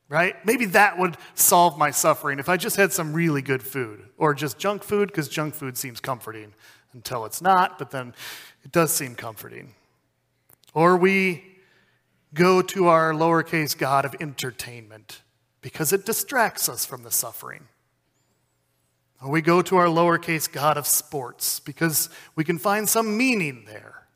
Right? 0.08 0.36
Maybe 0.46 0.64
that 0.64 0.98
would 0.98 1.18
solve 1.34 1.76
my 1.76 1.90
suffering 1.90 2.38
if 2.38 2.48
I 2.48 2.56
just 2.56 2.76
had 2.76 2.94
some 2.94 3.12
really 3.12 3.42
good 3.42 3.62
food 3.62 4.08
or 4.16 4.32
just 4.32 4.58
junk 4.58 4.82
food, 4.82 5.08
because 5.08 5.28
junk 5.28 5.54
food 5.54 5.76
seems 5.76 6.00
comforting 6.00 6.54
until 6.92 7.24
it's 7.24 7.42
not, 7.42 7.78
but 7.78 7.90
then 7.90 8.14
it 8.64 8.72
does 8.72 8.92
seem 8.92 9.14
comforting. 9.14 9.74
Or 10.74 10.96
we 10.96 11.44
go 12.34 12.62
to 12.62 12.86
our 12.88 13.12
lowercase 13.12 13.76
God 13.76 14.04
of 14.04 14.14
entertainment 14.20 15.22
because 15.60 15.92
it 15.92 16.06
distracts 16.06 16.68
us 16.68 16.84
from 16.84 17.02
the 17.02 17.10
suffering. 17.10 17.68
Or 19.22 19.30
we 19.30 19.42
go 19.42 19.62
to 19.62 19.76
our 19.76 19.86
lowercase 19.86 20.50
god 20.50 20.76
of 20.76 20.86
sports 20.86 21.60
because 21.60 22.08
we 22.36 22.44
can 22.44 22.58
find 22.58 22.88
some 22.88 23.16
meaning 23.16 23.64
there. 23.66 24.06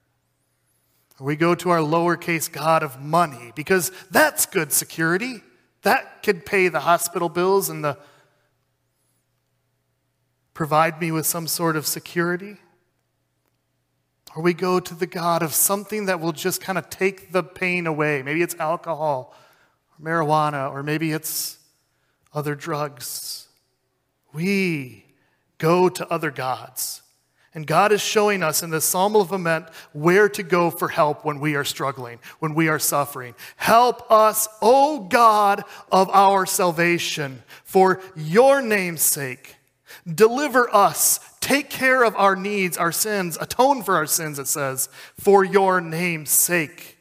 Or 1.18 1.26
we 1.26 1.36
go 1.36 1.54
to 1.56 1.70
our 1.70 1.80
lowercase 1.80 2.50
god 2.50 2.82
of 2.82 3.00
money 3.00 3.52
because 3.56 3.90
that's 4.10 4.46
good 4.46 4.72
security. 4.72 5.42
That 5.82 6.22
could 6.22 6.46
pay 6.46 6.68
the 6.68 6.80
hospital 6.80 7.28
bills 7.28 7.68
and 7.68 7.84
the 7.84 7.98
provide 10.54 11.00
me 11.00 11.10
with 11.10 11.26
some 11.26 11.46
sort 11.46 11.76
of 11.76 11.86
security. 11.86 12.58
Or 14.34 14.42
we 14.42 14.54
go 14.54 14.80
to 14.80 14.94
the 14.94 15.06
God 15.06 15.42
of 15.42 15.52
something 15.52 16.06
that 16.06 16.20
will 16.20 16.32
just 16.32 16.60
kind 16.60 16.78
of 16.78 16.88
take 16.88 17.32
the 17.32 17.42
pain 17.42 17.86
away. 17.86 18.22
Maybe 18.22 18.42
it's 18.42 18.54
alcohol, 18.56 19.34
or 19.90 20.04
marijuana, 20.04 20.70
or 20.70 20.82
maybe 20.82 21.12
it's 21.12 21.58
other 22.32 22.54
drugs. 22.54 23.48
We 24.32 25.04
go 25.58 25.88
to 25.90 26.10
other 26.10 26.30
gods. 26.30 27.02
And 27.54 27.66
God 27.66 27.92
is 27.92 28.00
showing 28.00 28.42
us 28.42 28.62
in 28.62 28.70
this 28.70 28.86
psalm 28.86 29.14
of 29.14 29.30
lament 29.30 29.66
where 29.92 30.26
to 30.30 30.42
go 30.42 30.70
for 30.70 30.88
help 30.88 31.22
when 31.22 31.38
we 31.38 31.54
are 31.54 31.64
struggling, 31.64 32.18
when 32.38 32.54
we 32.54 32.68
are 32.68 32.78
suffering. 32.78 33.34
Help 33.56 34.10
us, 34.10 34.48
O 34.62 35.00
God 35.00 35.62
of 35.90 36.08
our 36.08 36.46
salvation, 36.46 37.42
for 37.64 38.00
your 38.16 38.62
name's 38.62 39.02
sake. 39.02 39.56
Deliver 40.06 40.74
us. 40.74 41.20
Take 41.40 41.70
care 41.70 42.02
of 42.02 42.16
our 42.16 42.36
needs, 42.36 42.76
our 42.76 42.92
sins. 42.92 43.38
Atone 43.40 43.82
for 43.82 43.94
our 43.94 44.06
sins, 44.06 44.38
it 44.38 44.48
says, 44.48 44.88
for 45.18 45.44
your 45.44 45.80
name's 45.80 46.30
sake. 46.30 46.98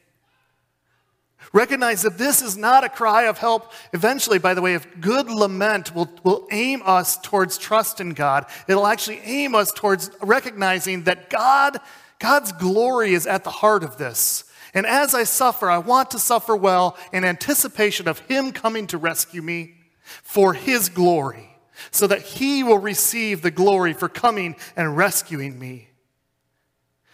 Recognize 1.54 2.04
that 2.04 2.18
this 2.18 2.42
is 2.42 2.56
not 2.56 2.86
a 2.86 2.90
cry 2.90 3.24
of 3.24 3.38
help. 3.38 3.74
Eventually, 3.92 4.40
by 4.40 4.54
the 4.54 4.62
way, 4.62 4.74
if 4.74 5.02
good 5.02 5.30
lament 5.30 5.94
will, 5.94 6.10
will 6.24 6.48
aim 6.52 6.82
us 6.86 7.18
towards 7.18 7.58
trust 7.58 8.00
in 8.00 8.12
God, 8.12 8.46
it'll 8.68 8.88
actually 8.88 9.20
aim 9.20 9.54
us 9.54 9.72
towards 9.72 10.12
recognizing 10.22 11.04
that 11.04 11.30
God, 11.30 11.78
God's 12.20 12.54
glory 12.54 13.14
is 13.14 13.28
at 13.28 13.44
the 13.44 13.50
heart 13.50 13.84
of 13.84 13.98
this. 13.98 14.46
And 14.74 14.86
as 14.86 15.14
I 15.14 15.26
suffer, 15.26 15.70
I 15.70 15.80
want 15.80 16.12
to 16.12 16.20
suffer 16.20 16.56
well 16.56 16.98
in 17.12 17.26
anticipation 17.26 18.08
of 18.08 18.20
Him 18.20 18.54
coming 18.54 18.88
to 18.88 18.98
rescue 18.98 19.42
me 19.42 19.76
for 20.02 20.54
His 20.54 20.88
glory, 20.88 21.51
so 21.92 22.08
that 22.08 22.22
He 22.22 22.64
will 22.64 22.78
receive 22.78 23.42
the 23.42 23.52
glory 23.52 23.94
for 23.94 24.10
coming 24.10 24.56
and 24.76 24.98
rescuing 24.98 25.60
me. 25.60 25.92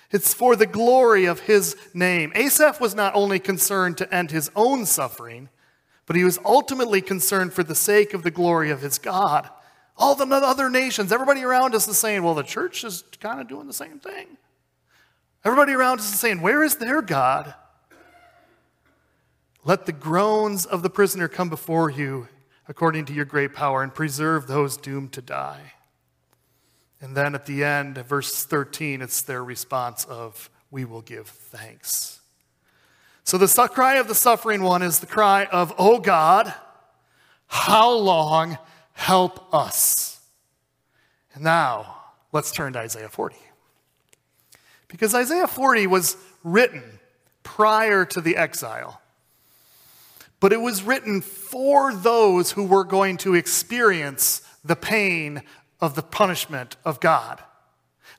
It's 0.09 0.33
for 0.33 0.55
the 0.55 0.65
glory 0.65 1.25
of 1.25 1.41
his 1.41 1.75
name. 1.93 2.31
Asaph 2.33 2.79
was 2.79 2.95
not 2.95 3.15
only 3.15 3.39
concerned 3.39 3.97
to 3.97 4.13
end 4.13 4.31
his 4.31 4.49
own 4.55 4.85
suffering, 4.85 5.49
but 6.05 6.15
he 6.15 6.23
was 6.23 6.39
ultimately 6.45 7.01
concerned 7.01 7.53
for 7.53 7.63
the 7.63 7.75
sake 7.75 8.13
of 8.13 8.23
the 8.23 8.31
glory 8.31 8.71
of 8.71 8.81
his 8.81 8.97
God. 8.97 9.49
All 9.97 10.15
the 10.15 10.25
other 10.25 10.69
nations, 10.69 11.11
everybody 11.11 11.43
around 11.43 11.75
us 11.75 11.87
is 11.87 11.97
saying, 11.97 12.23
well, 12.23 12.35
the 12.35 12.43
church 12.43 12.83
is 12.83 13.03
kind 13.19 13.41
of 13.41 13.49
doing 13.49 13.67
the 13.67 13.73
same 13.73 13.99
thing. 13.99 14.37
Everybody 15.43 15.73
around 15.73 15.99
us 15.99 16.13
is 16.13 16.19
saying, 16.19 16.41
where 16.41 16.63
is 16.63 16.77
their 16.77 17.01
God? 17.01 17.53
Let 19.65 19.85
the 19.85 19.91
groans 19.91 20.65
of 20.65 20.83
the 20.83 20.89
prisoner 20.89 21.27
come 21.27 21.49
before 21.49 21.89
you 21.89 22.29
according 22.67 23.05
to 23.05 23.13
your 23.13 23.25
great 23.25 23.53
power 23.53 23.81
and 23.81 23.93
preserve 23.93 24.47
those 24.47 24.77
doomed 24.77 25.13
to 25.13 25.21
die. 25.21 25.73
And 26.99 27.15
then 27.15 27.35
at 27.35 27.45
the 27.45 27.63
end, 27.63 27.97
verse 27.99 28.45
13, 28.45 29.01
it's 29.01 29.21
their 29.21 29.43
response 29.43 30.05
of, 30.05 30.49
We 30.71 30.85
will 30.85 31.01
give 31.01 31.27
thanks. 31.27 32.21
So 33.23 33.37
the 33.37 33.47
cry 33.67 33.95
of 33.95 34.07
the 34.07 34.15
suffering 34.15 34.63
one 34.63 34.81
is 34.81 34.99
the 34.99 35.05
cry 35.05 35.45
of, 35.45 35.73
Oh 35.77 35.99
God, 35.99 36.53
how 37.47 37.91
long? 37.91 38.57
Help 38.93 39.53
us. 39.53 40.19
And 41.33 41.43
now, 41.43 41.97
let's 42.31 42.51
turn 42.51 42.73
to 42.73 42.79
Isaiah 42.79 43.09
40. 43.09 43.35
Because 44.87 45.13
Isaiah 45.13 45.47
40 45.47 45.85
was 45.87 46.17
written 46.43 46.99
prior 47.43 48.05
to 48.05 48.21
the 48.21 48.37
exile, 48.37 49.01
but 50.39 50.53
it 50.53 50.61
was 50.61 50.83
written 50.83 51.21
for 51.21 51.93
those 51.93 52.51
who 52.51 52.63
were 52.63 52.83
going 52.83 53.17
to 53.17 53.35
experience 53.35 54.41
the 54.63 54.75
pain 54.75 55.41
of 55.79 55.95
the 55.95 56.03
punishment 56.03 56.75
of 56.85 56.99
God. 56.99 57.41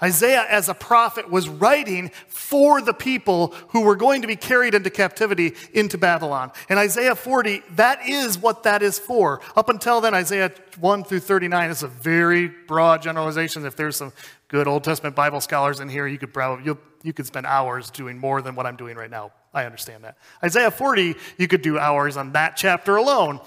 Isaiah, 0.00 0.46
as 0.48 0.68
a 0.68 0.74
prophet, 0.74 1.28
was 1.28 1.48
writing 1.48 2.10
for 2.28 2.80
the 2.80 2.94
people 2.94 3.48
who 3.70 3.80
were 3.80 3.96
going 3.96 4.22
to 4.22 4.28
be 4.28 4.36
carried 4.36 4.74
into 4.74 4.90
captivity 4.90 5.54
into 5.72 5.98
Babylon. 5.98 6.52
And 6.68 6.78
Isaiah 6.78 7.16
40, 7.16 7.62
that 7.72 8.06
is 8.06 8.38
what 8.38 8.62
that 8.62 8.82
is 8.82 8.98
for. 8.98 9.40
Up 9.56 9.68
until 9.68 10.00
then, 10.00 10.14
Isaiah 10.14 10.52
1 10.78 11.04
through 11.04 11.20
39 11.20 11.70
is 11.70 11.82
a 11.82 11.88
very 11.88 12.46
broad 12.46 13.02
generalization. 13.02 13.66
If 13.66 13.74
there's 13.74 13.96
some 13.96 14.12
good 14.46 14.68
Old 14.68 14.84
Testament 14.84 15.16
Bible 15.16 15.40
scholars 15.40 15.80
in 15.80 15.88
here, 15.88 16.06
you 16.06 16.18
could 16.18 16.32
probably, 16.32 16.76
you 17.02 17.12
could 17.12 17.26
spend 17.26 17.46
hours 17.46 17.90
doing 17.90 18.18
more 18.18 18.40
than 18.40 18.54
what 18.54 18.66
I'm 18.66 18.76
doing 18.76 18.96
right 18.96 19.10
now. 19.10 19.32
I 19.58 19.66
understand 19.66 20.04
that. 20.04 20.16
Isaiah 20.42 20.70
40, 20.70 21.14
you 21.36 21.48
could 21.48 21.62
do 21.62 21.78
hours 21.78 22.16
on 22.16 22.32
that 22.32 22.56
chapter 22.56 22.96
alone. 22.96 23.40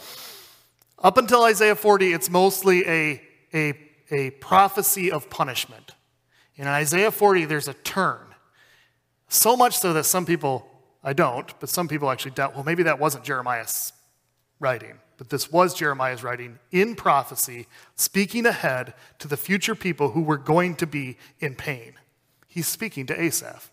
Up 1.00 1.18
until 1.18 1.44
Isaiah 1.44 1.76
40, 1.76 2.14
it's 2.14 2.30
mostly 2.30 2.88
a, 2.88 3.22
a 3.54 3.74
a 4.12 4.32
prophecy 4.32 5.10
of 5.10 5.30
punishment. 5.30 5.96
In 6.56 6.68
Isaiah 6.68 7.12
40, 7.12 7.46
there's 7.46 7.70
a 7.70 7.74
turn. 7.74 8.20
So 9.30 9.56
much 9.56 9.78
so 9.78 9.94
that 9.94 10.04
some 10.04 10.26
people, 10.26 10.68
I 11.04 11.14
don't, 11.14 11.58
but 11.60 11.70
some 11.70 11.88
people 11.88 12.12
actually 12.12 12.32
doubt, 12.32 12.54
well, 12.54 12.66
maybe 12.66 12.84
that 12.84 13.00
wasn't 13.00 13.24
Jeremiah's 13.24 13.94
writing. 14.60 15.00
But 15.18 15.30
this 15.30 15.52
was 15.52 15.74
Jeremiah's 15.74 16.24
writing 16.24 16.60
in 16.72 16.96
prophecy, 16.96 17.68
speaking 17.96 18.46
ahead 18.46 18.94
to 19.20 19.28
the 19.28 19.38
future 19.38 19.76
people 19.76 20.12
who 20.12 20.22
were 20.22 20.38
going 20.38 20.76
to 20.76 20.88
be 20.88 21.18
in 21.40 21.56
pain. 21.56 21.94
He's 22.48 22.68
speaking 22.68 23.06
to 23.08 23.20
Asaph. 23.20 23.71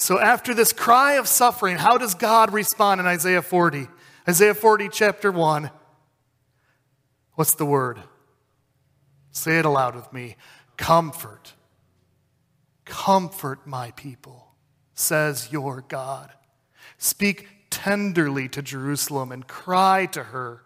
So, 0.00 0.18
after 0.18 0.54
this 0.54 0.72
cry 0.72 1.16
of 1.16 1.28
suffering, 1.28 1.76
how 1.76 1.98
does 1.98 2.14
God 2.14 2.54
respond 2.54 3.02
in 3.02 3.06
Isaiah 3.06 3.42
40? 3.42 3.86
Isaiah 4.26 4.54
40, 4.54 4.88
chapter 4.88 5.30
1. 5.30 5.70
What's 7.34 7.54
the 7.54 7.66
word? 7.66 8.00
Say 9.30 9.58
it 9.58 9.66
aloud 9.66 9.94
with 9.94 10.10
me. 10.10 10.36
Comfort. 10.78 11.52
Comfort 12.86 13.66
my 13.66 13.90
people, 13.90 14.54
says 14.94 15.52
your 15.52 15.84
God. 15.86 16.32
Speak 16.96 17.48
tenderly 17.68 18.48
to 18.48 18.62
Jerusalem 18.62 19.30
and 19.30 19.46
cry 19.46 20.06
to 20.12 20.22
her. 20.22 20.62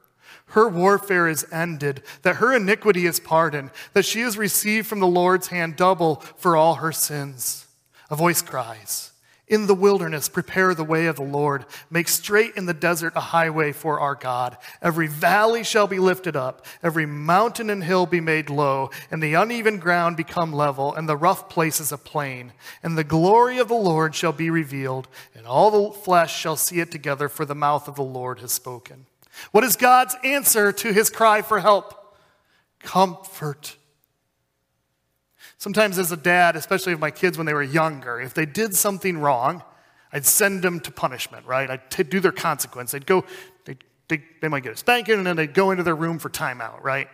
Her 0.47 0.69
warfare 0.69 1.27
is 1.27 1.45
ended, 1.51 2.05
that 2.23 2.37
her 2.37 2.55
iniquity 2.55 3.05
is 3.05 3.19
pardoned, 3.19 3.73
that 3.95 4.05
she 4.05 4.21
has 4.21 4.39
received 4.39 4.87
from 4.87 5.01
the 5.01 5.09
Lord's 5.09 5.49
hand 5.49 5.75
double 5.75 6.21
for 6.37 6.57
all 6.57 6.77
her 6.77 6.93
sins. 6.93 7.67
A 8.11 8.15
voice 8.15 8.41
cries, 8.41 9.11
in 9.47 9.67
the 9.67 9.75
wilderness, 9.75 10.29
prepare 10.29 10.75
the 10.75 10.85
way 10.85 11.07
of 11.07 11.17
the 11.17 11.23
Lord. 11.23 11.67
Make 11.91 12.09
straight 12.09 12.57
in 12.57 12.65
the 12.65 12.73
desert 12.73 13.13
a 13.15 13.21
highway 13.21 13.73
for 13.73 14.01
our 14.01 14.15
God. 14.15 14.57
Every 14.81 15.07
valley 15.07 15.63
shall 15.63 15.87
be 15.87 15.99
lifted 15.99 16.35
up, 16.35 16.65
every 16.83 17.05
mountain 17.05 17.69
and 17.69 17.85
hill 17.85 18.07
be 18.07 18.21
made 18.21 18.49
low, 18.49 18.91
and 19.11 19.23
the 19.23 19.35
uneven 19.35 19.79
ground 19.79 20.17
become 20.17 20.53
level, 20.53 20.95
and 20.95 21.09
the 21.09 21.17
rough 21.17 21.51
places 21.51 21.93
a 21.93 21.99
plain. 21.99 22.53
And 22.83 22.97
the 22.97 23.05
glory 23.05 23.59
of 23.59 23.69
the 23.69 23.75
Lord 23.75 24.15
shall 24.15 24.33
be 24.33 24.49
revealed, 24.49 25.09
and 25.35 25.47
all 25.47 25.71
the 25.71 25.99
flesh 25.99 26.35
shall 26.39 26.57
see 26.57 26.81
it 26.81 26.91
together, 26.91 27.29
for 27.29 27.45
the 27.45 27.55
mouth 27.55 27.87
of 27.87 27.97
the 27.97 28.03
Lord 28.03 28.39
has 28.39 28.53
spoken. 28.53 29.07
What 29.51 29.65
is 29.65 29.77
God's 29.77 30.17
answer 30.25 30.73
to 30.73 30.93
his 30.93 31.11
cry 31.11 31.43
for 31.43 31.61
help? 31.61 32.17
Comfort 32.81 33.77
Sometimes, 35.59 35.99
as 35.99 36.13
a 36.13 36.17
dad, 36.17 36.57
especially 36.57 36.93
with 36.93 37.01
my 37.01 37.11
kids 37.11 37.39
when 37.39 37.47
they 37.47 37.55
were 37.55 37.63
younger, 37.63 38.21
if 38.21 38.35
they 38.35 38.47
did 38.47 38.75
something 38.75 39.19
wrong, 39.19 39.63
I'd 40.13 40.27
send 40.27 40.63
them 40.63 40.81
to 40.81 40.93
punishment, 40.93 41.47
right? 41.47 41.71
I'd 41.71 41.91
t- 41.91 42.03
do 42.03 42.21
their 42.21 42.33
consequence. 42.33 42.93
They'd 42.93 43.07
go, 43.07 43.25
they'd, 43.65 43.83
they, 44.09 44.23
they 44.41 44.49
might 44.49 44.63
get 44.63 44.73
a 44.73 44.77
spanking, 44.77 45.15
and 45.15 45.27
then 45.27 45.37
they'd 45.37 45.55
go 45.55 45.71
into 45.71 45.83
their 45.83 45.97
room 45.97 46.19
for 46.19 46.31
timeout, 46.31 46.83
right? 46.83 47.09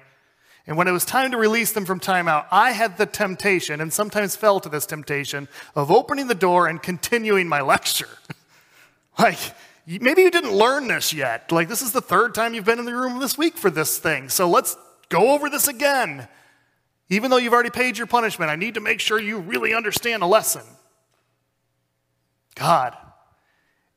And 0.67 0.77
when 0.77 0.87
it 0.87 0.93
was 0.93 1.05
time 1.05 1.31
to 1.31 1.37
release 1.37 1.73
them 1.73 1.85
from 1.85 1.99
timeout, 1.99 2.47
I 2.51 2.73
had 2.73 2.99
the 2.99 3.07
temptation, 3.07 3.81
and 3.81 3.93
sometimes 3.93 4.37
fell 4.37 4.61
to 4.61 4.69
this 4.69 4.87
temptation, 4.87 5.49
of 5.75 5.91
opening 5.91 6.27
the 6.27 6.35
door 6.35 6.67
and 6.67 6.83
continuing 6.83 7.49
my 7.49 7.61
lecture. 7.63 8.09
like, 9.19 9.39
maybe 9.87 10.23
you 10.23 10.31
didn't 10.31 10.53
learn 10.53 10.89
this 10.89 11.13
yet. 11.13 11.51
Like, 11.51 11.69
this 11.69 11.83
is 11.83 11.93
the 11.93 12.01
third 12.01 12.35
time 12.35 12.55
you've 12.55 12.65
been 12.65 12.79
in 12.79 12.85
the 12.85 12.95
room 12.95 13.19
this 13.19 13.39
week 13.39 13.57
for 13.57 13.71
this 13.71 13.99
thing. 13.99 14.29
So 14.29 14.49
let's 14.49 14.77
go 15.09 15.33
over 15.33 15.49
this 15.49 15.69
again. 15.69 16.29
Even 17.11 17.31
though 17.31 17.37
you've 17.37 17.53
already 17.53 17.71
paid 17.71 17.99
your 17.99 18.07
punishment, 18.07 18.51
I 18.51 18.57
need 18.57 18.75
to 18.75 18.81
make 18.81 19.01
sure 19.01 19.19
you 19.21 19.39
really 19.39 19.75
understand 19.75 20.23
a 20.23 20.27
lesson. 20.27 20.63
God 22.55 22.97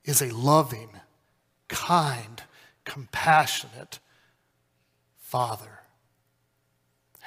is 0.03 0.21
a 0.21 0.33
loving, 0.33 0.89
kind, 1.67 2.41
compassionate 2.85 3.99
Father. 5.15 5.81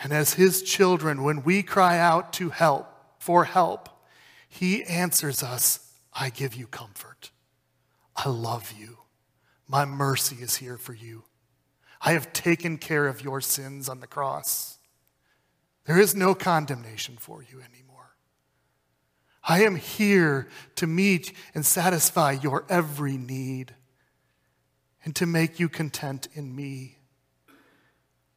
And 0.02 0.12
as 0.12 0.34
His 0.34 0.62
children, 0.62 1.22
when 1.22 1.44
we 1.44 1.62
cry 1.62 1.98
out 1.98 2.32
to 2.34 2.50
help, 2.50 2.92
for 3.18 3.44
help, 3.44 3.88
He 4.48 4.82
answers 4.84 5.42
us 5.42 5.92
I 6.12 6.30
give 6.30 6.54
you 6.54 6.66
comfort. 6.66 7.30
I 8.16 8.28
love 8.28 8.72
you. 8.78 8.98
My 9.68 9.84
mercy 9.84 10.36
is 10.40 10.56
here 10.56 10.78
for 10.78 10.94
you. 10.94 11.24
I 12.00 12.12
have 12.12 12.32
taken 12.32 12.78
care 12.78 13.06
of 13.06 13.22
your 13.22 13.40
sins 13.40 13.88
on 13.88 14.00
the 14.00 14.06
cross. 14.06 14.75
There 15.86 15.98
is 15.98 16.14
no 16.14 16.34
condemnation 16.34 17.16
for 17.16 17.42
you 17.42 17.60
anymore. 17.60 18.16
I 19.48 19.62
am 19.62 19.76
here 19.76 20.48
to 20.74 20.86
meet 20.86 21.32
and 21.54 21.64
satisfy 21.64 22.32
your 22.32 22.64
every 22.68 23.16
need 23.16 23.74
and 25.04 25.14
to 25.16 25.26
make 25.26 25.60
you 25.60 25.68
content 25.68 26.26
in 26.34 26.54
me. 26.54 26.98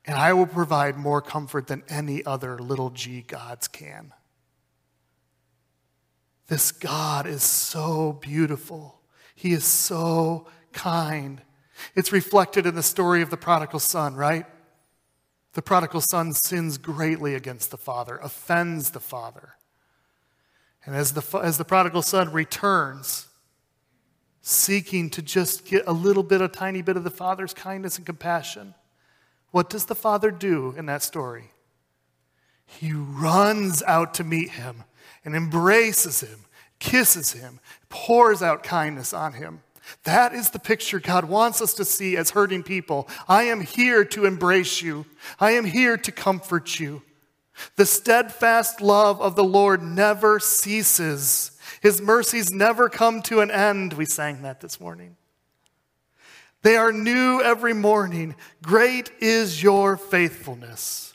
And 0.05 0.15
I 0.15 0.33
will 0.33 0.45
provide 0.45 0.97
more 0.97 1.21
comfort 1.21 1.67
than 1.67 1.83
any 1.89 2.23
other 2.23 2.59
little 2.59 2.91
g 2.91 3.21
gods 3.21 3.67
can. 3.67 4.13
This 6.47 6.71
God 6.71 7.25
is 7.25 7.43
so 7.43 8.13
beautiful. 8.21 9.01
He 9.35 9.53
is 9.53 9.63
so 9.63 10.47
kind. 10.73 11.41
It's 11.95 12.11
reflected 12.11 12.65
in 12.65 12.75
the 12.75 12.83
story 12.83 13.21
of 13.21 13.29
the 13.29 13.37
prodigal 13.37 13.79
son, 13.79 14.15
right? 14.15 14.45
The 15.53 15.61
prodigal 15.61 16.01
son 16.01 16.33
sins 16.33 16.77
greatly 16.77 17.35
against 17.35 17.71
the 17.71 17.77
father, 17.77 18.17
offends 18.17 18.91
the 18.91 18.99
father. 18.99 19.55
And 20.85 20.95
as 20.95 21.13
the, 21.13 21.39
as 21.39 21.57
the 21.57 21.65
prodigal 21.65 22.01
son 22.01 22.31
returns, 22.31 23.27
seeking 24.41 25.09
to 25.11 25.21
just 25.21 25.65
get 25.65 25.83
a 25.85 25.93
little 25.93 26.23
bit, 26.23 26.41
a 26.41 26.47
tiny 26.47 26.81
bit 26.81 26.97
of 26.97 27.03
the 27.03 27.09
father's 27.09 27.53
kindness 27.53 27.97
and 27.97 28.05
compassion, 28.05 28.73
what 29.51 29.69
does 29.69 29.85
the 29.85 29.95
father 29.95 30.31
do 30.31 30.73
in 30.77 30.85
that 30.85 31.03
story? 31.03 31.51
He 32.65 32.93
runs 32.93 33.81
out 33.83 34.13
to 34.15 34.23
meet 34.23 34.51
him 34.51 34.83
and 35.25 35.35
embraces 35.35 36.21
him, 36.21 36.45
kisses 36.77 37.33
him, 37.33 37.59
pours 37.89 38.43
out 38.43 38.63
kindness 38.63 39.13
on 39.13 39.33
him. 39.33 39.63
That 40.03 40.33
is 40.33 40.49
the 40.49 40.59
picture 40.59 40.99
God 40.99 41.25
wants 41.25 41.61
us 41.61 41.73
to 41.75 41.85
see 41.85 42.17
as 42.17 42.31
hurting 42.31 42.63
people. 42.63 43.07
I 43.27 43.43
am 43.43 43.61
here 43.61 44.05
to 44.05 44.25
embrace 44.25 44.81
you. 44.81 45.05
I 45.39 45.51
am 45.51 45.65
here 45.65 45.97
to 45.97 46.11
comfort 46.11 46.79
you. 46.79 47.01
The 47.75 47.85
steadfast 47.85 48.81
love 48.81 49.21
of 49.21 49.35
the 49.35 49.43
Lord 49.43 49.81
never 49.81 50.39
ceases. 50.39 51.51
His 51.81 52.01
mercies 52.01 52.51
never 52.51 52.89
come 52.89 53.21
to 53.23 53.41
an 53.41 53.51
end. 53.51 53.93
We 53.93 54.05
sang 54.05 54.41
that 54.43 54.61
this 54.61 54.79
morning. 54.79 55.17
They 56.61 56.75
are 56.75 56.91
new 56.91 57.41
every 57.41 57.73
morning. 57.73 58.35
Great 58.61 59.11
is 59.21 59.63
your 59.63 59.95
faithfulness. 59.95 61.13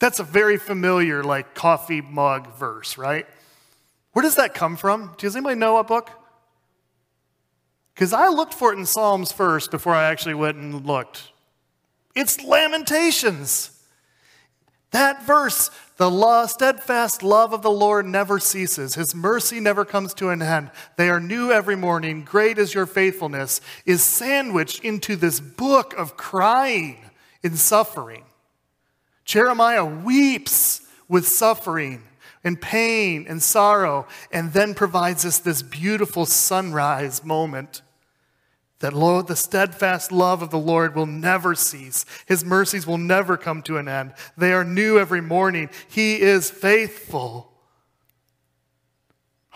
That's 0.00 0.20
a 0.20 0.24
very 0.24 0.56
familiar, 0.56 1.24
like, 1.24 1.54
coffee 1.54 2.00
mug 2.00 2.54
verse, 2.54 2.98
right? 2.98 3.26
Where 4.12 4.22
does 4.22 4.36
that 4.36 4.54
come 4.54 4.76
from? 4.76 5.14
Does 5.18 5.36
anybody 5.36 5.56
know 5.56 5.78
a 5.78 5.84
book? 5.84 6.10
Because 7.98 8.12
I 8.12 8.28
looked 8.28 8.54
for 8.54 8.72
it 8.72 8.78
in 8.78 8.86
Psalms 8.86 9.32
first 9.32 9.72
before 9.72 9.92
I 9.92 10.04
actually 10.04 10.34
went 10.34 10.56
and 10.56 10.86
looked. 10.86 11.32
It's 12.14 12.40
Lamentations. 12.44 13.76
That 14.92 15.26
verse, 15.26 15.72
the 15.96 16.08
law, 16.08 16.46
steadfast 16.46 17.24
love 17.24 17.52
of 17.52 17.62
the 17.62 17.72
Lord 17.72 18.06
never 18.06 18.38
ceases. 18.38 18.94
His 18.94 19.16
mercy 19.16 19.58
never 19.58 19.84
comes 19.84 20.14
to 20.14 20.28
an 20.28 20.42
end. 20.42 20.70
They 20.94 21.10
are 21.10 21.18
new 21.18 21.50
every 21.50 21.74
morning. 21.74 22.22
Great 22.22 22.56
is 22.56 22.72
your 22.72 22.86
faithfulness, 22.86 23.60
is 23.84 24.00
sandwiched 24.00 24.84
into 24.84 25.16
this 25.16 25.40
book 25.40 25.92
of 25.94 26.16
crying 26.16 26.98
and 27.42 27.58
suffering. 27.58 28.22
Jeremiah 29.24 29.84
weeps 29.84 30.82
with 31.08 31.26
suffering 31.26 32.04
and 32.44 32.60
pain 32.60 33.26
and 33.28 33.42
sorrow, 33.42 34.06
and 34.30 34.52
then 34.52 34.72
provides 34.72 35.24
us 35.24 35.40
this 35.40 35.62
beautiful 35.62 36.26
sunrise 36.26 37.24
moment 37.24 37.82
that 38.80 38.92
Lord, 38.92 39.26
the 39.26 39.36
steadfast 39.36 40.12
love 40.12 40.40
of 40.40 40.50
the 40.50 40.58
Lord 40.58 40.94
will 40.94 41.06
never 41.06 41.54
cease. 41.54 42.04
His 42.26 42.44
mercies 42.44 42.86
will 42.86 42.98
never 42.98 43.36
come 43.36 43.62
to 43.62 43.76
an 43.76 43.88
end. 43.88 44.14
They 44.36 44.52
are 44.52 44.64
new 44.64 44.98
every 44.98 45.20
morning. 45.20 45.68
He 45.88 46.20
is 46.20 46.50
faithful. 46.50 47.52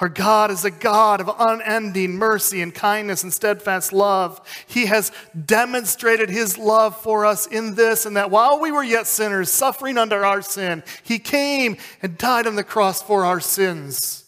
Our 0.00 0.08
God 0.08 0.50
is 0.50 0.64
a 0.64 0.70
God 0.72 1.20
of 1.20 1.30
unending 1.38 2.16
mercy 2.16 2.61
and 2.61 2.74
kindness 2.74 3.22
and 3.22 3.32
steadfast 3.32 3.92
love. 3.92 4.40
He 4.66 4.87
has 4.87 5.12
demonstrated 5.46 6.28
His 6.28 6.58
love 6.58 7.00
for 7.00 7.24
us 7.24 7.46
in 7.46 7.76
this 7.76 8.04
and 8.04 8.16
that 8.16 8.32
while 8.32 8.58
we 8.58 8.72
were 8.72 8.82
yet 8.82 9.06
sinners, 9.06 9.48
suffering 9.48 9.98
under 9.98 10.24
our 10.24 10.42
sin, 10.42 10.82
He 11.04 11.20
came 11.20 11.76
and 12.02 12.18
died 12.18 12.48
on 12.48 12.56
the 12.56 12.64
cross 12.64 13.00
for 13.00 13.24
our 13.24 13.38
sins 13.38 14.24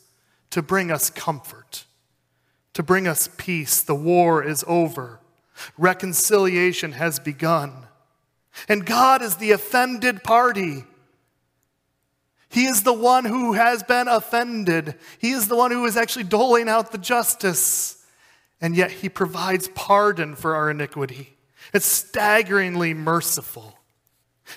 to 0.50 0.62
bring 0.62 0.92
us 0.92 1.11
comfort 1.11 1.63
to 2.74 2.82
bring 2.82 3.08
us 3.08 3.28
peace. 3.37 3.80
The 3.80 3.94
war 3.94 4.42
is 4.44 4.64
over, 4.66 5.20
reconciliation 5.78 6.92
has 6.92 7.18
begun. 7.18 7.72
And 8.68 8.87
God 8.87 9.22
is 9.22 9.37
the 9.37 9.50
offended 9.50 10.22
party. 10.22 10.84
He 12.48 12.66
is 12.66 12.84
the 12.84 12.92
one 12.92 13.24
who 13.24 13.54
has 13.54 13.82
been 13.82 14.06
offended. 14.06 14.94
He 15.18 15.32
is 15.32 15.48
the 15.48 15.56
one 15.56 15.72
who 15.72 15.84
is 15.87 15.96
actually 15.96 16.24
doling 16.24 16.68
out 16.68 16.92
the 16.92 16.98
justice. 16.98 18.04
And 18.60 18.76
yet 18.76 18.92
he 18.92 19.08
provides 19.08 19.68
pardon 19.74 20.37
for 20.37 20.54
our 20.54 20.70
iniquity. 20.70 21.37
It's 21.72 21.87
staggeringly 21.87 22.94
merciful. 22.94 23.76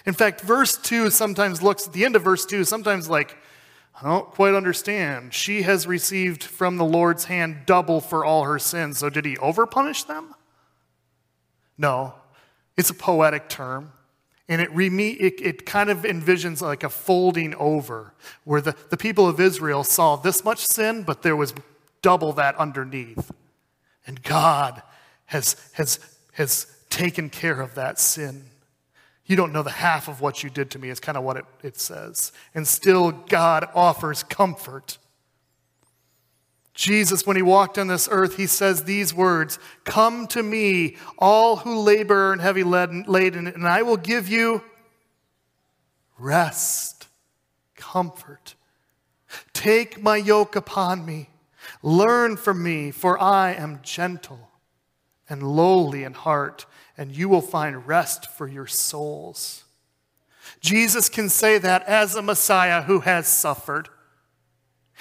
In 0.05 0.13
fact, 0.13 0.41
verse 0.41 0.77
2 0.77 1.09
sometimes 1.09 1.63
looks 1.63 1.87
at 1.87 1.93
the 1.93 2.05
end 2.05 2.15
of 2.15 2.21
verse 2.21 2.45
2, 2.45 2.65
sometimes 2.65 3.09
like, 3.09 3.35
I 3.99 4.07
don't 4.07 4.29
quite 4.29 4.53
understand. 4.53 5.33
She 5.33 5.63
has 5.63 5.87
received 5.87 6.43
from 6.43 6.77
the 6.77 6.85
Lord's 6.85 7.25
hand 7.25 7.63
double 7.65 7.99
for 7.99 8.23
all 8.23 8.43
her 8.43 8.59
sins. 8.59 8.99
So 8.99 9.09
did 9.09 9.25
he 9.25 9.35
overpunish 9.37 10.05
them? 10.05 10.35
No. 11.77 12.13
It's 12.77 12.91
a 12.91 12.93
poetic 12.93 13.49
term. 13.49 13.91
And 14.47 14.61
it, 14.61 14.69
it, 14.71 15.41
it, 15.41 15.65
kind 15.65 15.89
of 15.89 16.03
envisions 16.03 16.61
like 16.61 16.83
a 16.83 16.89
folding 16.89 17.53
over, 17.55 18.13
where 18.45 18.61
the, 18.61 18.75
the 18.89 18.95
people 18.95 19.27
of 19.27 19.41
Israel 19.41 19.83
saw 19.83 20.15
this 20.15 20.45
much 20.45 20.65
sin, 20.65 21.03
but 21.03 21.21
there 21.21 21.35
was 21.35 21.53
double 22.01 22.31
that 22.33 22.55
underneath. 22.55 23.31
And 24.05 24.23
God 24.23 24.81
has, 25.25 25.57
has, 25.73 25.99
has 26.33 26.67
taken 26.89 27.29
care 27.29 27.59
of 27.59 27.75
that 27.75 27.99
sin. 27.99 28.45
You 29.27 29.35
don't 29.35 29.51
know 29.51 29.61
the 29.61 29.69
half 29.69 30.07
of 30.07 30.21
what 30.21 30.41
you 30.41 30.49
did 30.49 30.71
to 30.71 30.79
me, 30.79 30.89
is 30.89 31.01
kind 31.01 31.17
of 31.17 31.23
what 31.23 31.37
it, 31.37 31.45
it 31.61 31.77
says. 31.77 32.31
And 32.55 32.65
still, 32.65 33.11
God 33.11 33.67
offers 33.75 34.23
comfort. 34.23 34.97
Jesus, 36.73 37.27
when 37.27 37.35
he 37.35 37.41
walked 37.41 37.77
on 37.77 37.87
this 37.87 38.07
earth, 38.09 38.37
he 38.37 38.47
says 38.47 38.83
these 38.83 39.13
words 39.13 39.59
Come 39.83 40.27
to 40.27 40.41
me, 40.41 40.95
all 41.17 41.57
who 41.57 41.77
labor 41.79 42.31
and 42.31 42.41
heavy 42.41 42.63
laden, 42.63 43.47
and 43.47 43.67
I 43.67 43.81
will 43.81 43.97
give 43.97 44.29
you 44.29 44.63
rest, 46.17 47.07
comfort. 47.75 48.55
Take 49.51 50.01
my 50.01 50.15
yoke 50.15 50.55
upon 50.55 51.05
me. 51.05 51.29
Learn 51.83 52.37
from 52.37 52.63
me, 52.63 52.91
for 52.91 53.21
I 53.21 53.51
am 53.51 53.79
gentle 53.83 54.51
and 55.29 55.43
lowly 55.43 56.05
in 56.05 56.13
heart 56.13 56.65
and 56.97 57.15
you 57.15 57.29
will 57.29 57.41
find 57.41 57.87
rest 57.87 58.25
for 58.25 58.47
your 58.47 58.67
souls. 58.67 59.63
Jesus 60.59 61.09
can 61.09 61.29
say 61.29 61.57
that 61.57 61.83
as 61.83 62.15
a 62.15 62.21
Messiah 62.21 62.81
who 62.81 63.01
has 63.01 63.27
suffered. 63.27 63.89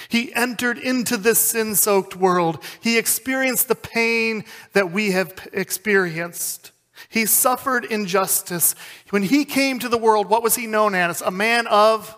He 0.08 0.34
entered 0.34 0.76
into 0.76 1.16
this 1.16 1.38
sin 1.38 1.74
soaked 1.74 2.16
world. 2.16 2.62
He 2.80 2.98
experienced 2.98 3.68
the 3.68 3.74
pain 3.74 4.44
that 4.74 4.92
we 4.92 5.12
have 5.12 5.48
experienced. 5.52 6.72
He 7.08 7.24
suffered 7.24 7.84
injustice. 7.84 8.74
When 9.10 9.22
he 9.22 9.44
came 9.44 9.78
to 9.78 9.88
the 9.88 9.98
world, 9.98 10.28
what 10.28 10.42
was 10.42 10.56
he 10.56 10.66
known 10.66 10.94
as? 10.94 11.22
A 11.22 11.30
man 11.30 11.66
of 11.66 12.14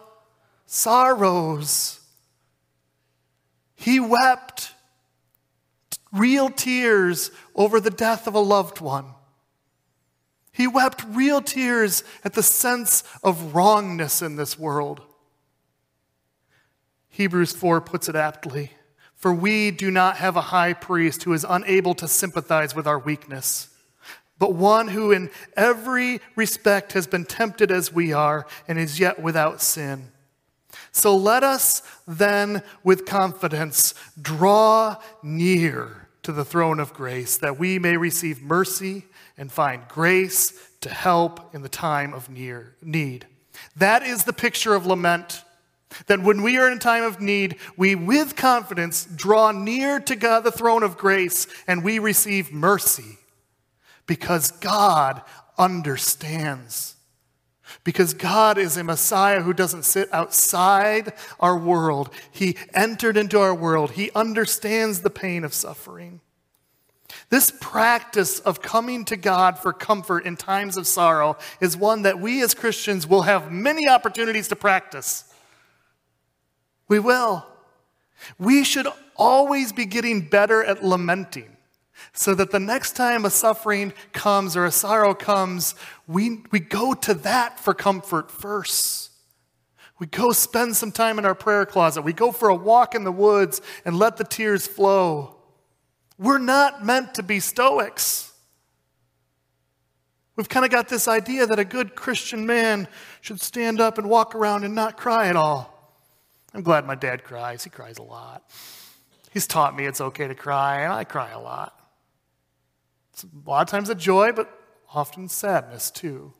sorrows. 0.66 2.00
He 3.76 4.00
wept 4.00 4.72
real 6.12 6.50
tears 6.50 7.30
over 7.54 7.80
the 7.80 7.90
death 7.90 8.26
of 8.26 8.34
a 8.34 8.40
loved 8.40 8.80
one. 8.80 9.06
He 10.58 10.66
wept 10.66 11.04
real 11.10 11.40
tears 11.40 12.02
at 12.24 12.32
the 12.32 12.42
sense 12.42 13.04
of 13.22 13.54
wrongness 13.54 14.20
in 14.20 14.34
this 14.34 14.58
world. 14.58 15.00
Hebrews 17.10 17.52
4 17.52 17.80
puts 17.80 18.08
it 18.08 18.16
aptly 18.16 18.72
For 19.14 19.32
we 19.32 19.70
do 19.70 19.88
not 19.88 20.16
have 20.16 20.34
a 20.34 20.50
high 20.50 20.72
priest 20.72 21.22
who 21.22 21.32
is 21.32 21.46
unable 21.48 21.94
to 21.94 22.08
sympathize 22.08 22.74
with 22.74 22.88
our 22.88 22.98
weakness, 22.98 23.68
but 24.40 24.52
one 24.52 24.88
who 24.88 25.12
in 25.12 25.30
every 25.56 26.20
respect 26.34 26.92
has 26.94 27.06
been 27.06 27.24
tempted 27.24 27.70
as 27.70 27.92
we 27.92 28.12
are 28.12 28.44
and 28.66 28.80
is 28.80 28.98
yet 28.98 29.22
without 29.22 29.62
sin. 29.62 30.10
So 30.90 31.16
let 31.16 31.44
us 31.44 31.82
then, 32.04 32.64
with 32.82 33.06
confidence, 33.06 33.94
draw 34.20 34.96
near 35.22 36.08
to 36.24 36.32
the 36.32 36.44
throne 36.44 36.80
of 36.80 36.92
grace 36.92 37.36
that 37.36 37.60
we 37.60 37.78
may 37.78 37.96
receive 37.96 38.42
mercy 38.42 39.04
and 39.38 39.50
find 39.50 39.86
grace 39.88 40.52
to 40.80 40.90
help 40.90 41.54
in 41.54 41.62
the 41.62 41.68
time 41.68 42.12
of 42.12 42.28
near 42.28 42.74
need. 42.82 43.26
That 43.76 44.02
is 44.02 44.24
the 44.24 44.32
picture 44.32 44.74
of 44.74 44.86
lament. 44.86 45.44
That 46.06 46.22
when 46.22 46.42
we 46.42 46.58
are 46.58 46.70
in 46.70 46.76
a 46.76 46.80
time 46.80 47.04
of 47.04 47.20
need, 47.20 47.56
we 47.76 47.94
with 47.94 48.36
confidence 48.36 49.06
draw 49.06 49.52
near 49.52 49.98
to 50.00 50.16
God, 50.16 50.44
the 50.44 50.52
throne 50.52 50.82
of 50.82 50.98
grace, 50.98 51.46
and 51.66 51.82
we 51.82 51.98
receive 51.98 52.52
mercy 52.52 53.16
because 54.06 54.50
God 54.50 55.22
understands. 55.56 56.96
Because 57.84 58.14
God 58.14 58.58
is 58.58 58.76
a 58.76 58.84
Messiah 58.84 59.42
who 59.42 59.52
doesn't 59.52 59.84
sit 59.84 60.12
outside 60.12 61.12
our 61.40 61.56
world. 61.56 62.10
He 62.30 62.56
entered 62.74 63.16
into 63.16 63.38
our 63.38 63.54
world. 63.54 63.92
He 63.92 64.10
understands 64.14 65.00
the 65.00 65.10
pain 65.10 65.44
of 65.44 65.54
suffering. 65.54 66.20
This 67.30 67.52
practice 67.60 68.40
of 68.40 68.62
coming 68.62 69.04
to 69.06 69.16
God 69.16 69.58
for 69.58 69.72
comfort 69.72 70.24
in 70.24 70.36
times 70.36 70.76
of 70.76 70.86
sorrow 70.86 71.36
is 71.60 71.76
one 71.76 72.02
that 72.02 72.18
we 72.18 72.42
as 72.42 72.54
Christians 72.54 73.06
will 73.06 73.22
have 73.22 73.52
many 73.52 73.86
opportunities 73.86 74.48
to 74.48 74.56
practice. 74.56 75.24
We 76.88 76.98
will. 76.98 77.46
We 78.38 78.64
should 78.64 78.86
always 79.14 79.72
be 79.72 79.84
getting 79.84 80.22
better 80.28 80.64
at 80.64 80.82
lamenting 80.82 81.56
so 82.12 82.34
that 82.34 82.50
the 82.50 82.60
next 82.60 82.92
time 82.96 83.24
a 83.24 83.30
suffering 83.30 83.92
comes 84.12 84.56
or 84.56 84.64
a 84.64 84.70
sorrow 84.70 85.14
comes, 85.14 85.74
we, 86.06 86.42
we 86.50 86.60
go 86.60 86.94
to 86.94 87.14
that 87.14 87.60
for 87.60 87.74
comfort 87.74 88.30
first. 88.30 89.10
We 89.98 90.06
go 90.06 90.30
spend 90.30 90.76
some 90.76 90.92
time 90.92 91.18
in 91.18 91.26
our 91.26 91.34
prayer 91.34 91.66
closet. 91.66 92.02
We 92.02 92.12
go 92.12 92.32
for 92.32 92.48
a 92.48 92.54
walk 92.54 92.94
in 92.94 93.04
the 93.04 93.12
woods 93.12 93.60
and 93.84 93.98
let 93.98 94.16
the 94.16 94.24
tears 94.24 94.66
flow. 94.66 95.37
We're 96.18 96.38
not 96.38 96.84
meant 96.84 97.14
to 97.14 97.22
be 97.22 97.40
Stoics. 97.40 98.32
We've 100.36 100.48
kind 100.48 100.64
of 100.64 100.70
got 100.70 100.88
this 100.88 101.08
idea 101.08 101.46
that 101.46 101.58
a 101.58 101.64
good 101.64 101.94
Christian 101.94 102.46
man 102.46 102.86
should 103.20 103.40
stand 103.40 103.80
up 103.80 103.98
and 103.98 104.08
walk 104.08 104.34
around 104.34 104.64
and 104.64 104.74
not 104.74 104.96
cry 104.96 105.28
at 105.28 105.36
all. 105.36 105.74
I'm 106.54 106.62
glad 106.62 106.86
my 106.86 106.94
dad 106.94 107.24
cries. 107.24 107.64
He 107.64 107.70
cries 107.70 107.98
a 107.98 108.02
lot. 108.02 108.48
He's 109.32 109.46
taught 109.46 109.76
me 109.76 109.84
it's 109.84 110.00
okay 110.00 110.28
to 110.28 110.34
cry, 110.34 110.82
and 110.82 110.92
I 110.92 111.04
cry 111.04 111.30
a 111.30 111.40
lot. 111.40 111.78
It's 113.12 113.24
a 113.24 113.28
lot 113.48 113.62
of 113.62 113.68
times 113.68 113.88
a 113.88 113.94
joy, 113.94 114.32
but 114.32 114.48
often 114.94 115.28
sadness 115.28 115.90
too. 115.90 116.32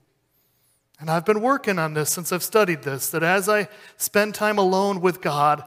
And 1.01 1.11
I've 1.11 1.25
been 1.25 1.41
working 1.41 1.79
on 1.79 1.95
this 1.95 2.11
since 2.11 2.33
I've 2.33 2.43
studied 2.43 2.83
this 2.83 3.11
that 3.11 3.23
as 3.23 3.49
I 3.49 3.69
spend 3.97 4.35
time 4.35 4.59
alone 4.59 5.01
with 5.01 5.21
God 5.21 5.63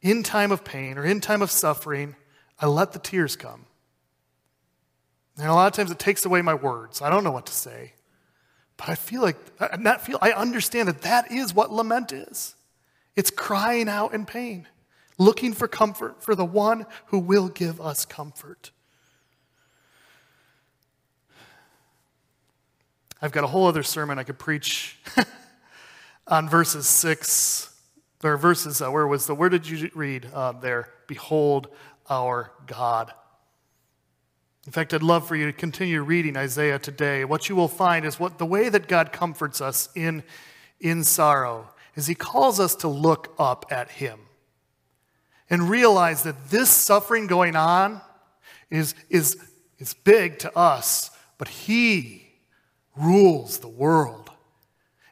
in 0.00 0.22
time 0.22 0.52
of 0.52 0.64
pain 0.64 0.96
or 0.96 1.04
in 1.04 1.20
time 1.20 1.42
of 1.42 1.50
suffering, 1.50 2.14
I 2.60 2.66
let 2.66 2.92
the 2.92 2.98
tears 2.98 3.36
come. 3.36 3.66
And 5.38 5.48
a 5.48 5.54
lot 5.54 5.66
of 5.66 5.72
times 5.72 5.90
it 5.90 5.98
takes 5.98 6.26
away 6.26 6.42
my 6.42 6.54
words. 6.54 7.00
I 7.00 7.08
don't 7.08 7.24
know 7.24 7.30
what 7.30 7.46
to 7.46 7.54
say. 7.54 7.94
But 8.76 8.90
I 8.90 8.94
feel 8.94 9.22
like, 9.22 9.36
that 9.58 10.02
feel, 10.02 10.18
I 10.20 10.32
understand 10.32 10.88
that 10.88 11.02
that 11.02 11.32
is 11.32 11.54
what 11.54 11.72
lament 11.72 12.12
is. 12.12 12.54
It's 13.16 13.30
crying 13.30 13.88
out 13.88 14.14
in 14.14 14.26
pain, 14.26 14.66
looking 15.18 15.52
for 15.52 15.66
comfort 15.66 16.22
for 16.22 16.34
the 16.34 16.44
one 16.44 16.86
who 17.06 17.18
will 17.18 17.48
give 17.48 17.80
us 17.80 18.04
comfort. 18.04 18.70
I've 23.22 23.32
got 23.32 23.44
a 23.44 23.48
whole 23.48 23.66
other 23.66 23.82
sermon 23.82 24.18
I 24.18 24.22
could 24.22 24.38
preach 24.38 24.98
on 26.26 26.48
verses 26.48 26.86
6, 26.86 27.74
or 28.24 28.36
verses, 28.36 28.80
uh, 28.80 28.90
where 28.90 29.06
was 29.06 29.26
the, 29.26 29.34
where 29.34 29.48
did 29.48 29.68
you 29.68 29.90
read 29.94 30.26
uh, 30.32 30.52
there? 30.52 30.88
Behold 31.06 31.68
our 32.10 32.52
God. 32.66 33.12
In 34.66 34.72
fact, 34.72 34.92
I'd 34.92 35.02
love 35.02 35.26
for 35.26 35.36
you 35.36 35.46
to 35.46 35.52
continue 35.52 36.02
reading 36.02 36.36
Isaiah 36.36 36.78
today. 36.78 37.24
What 37.24 37.48
you 37.48 37.56
will 37.56 37.68
find 37.68 38.04
is 38.04 38.20
what 38.20 38.38
the 38.38 38.46
way 38.46 38.68
that 38.68 38.88
God 38.88 39.12
comforts 39.12 39.60
us 39.60 39.88
in, 39.94 40.22
in 40.80 41.02
sorrow 41.02 41.70
is 41.94 42.06
he 42.06 42.14
calls 42.14 42.60
us 42.60 42.74
to 42.76 42.88
look 42.88 43.34
up 43.38 43.66
at 43.70 43.90
him 43.90 44.18
and 45.48 45.70
realize 45.70 46.22
that 46.24 46.50
this 46.50 46.70
suffering 46.70 47.26
going 47.26 47.56
on 47.56 48.00
is, 48.70 48.94
is, 49.08 49.36
is 49.78 49.94
big 49.94 50.38
to 50.40 50.56
us, 50.56 51.10
but 51.38 51.48
he 51.48 52.28
rules 52.96 53.58
the 53.58 53.68
world. 53.68 54.29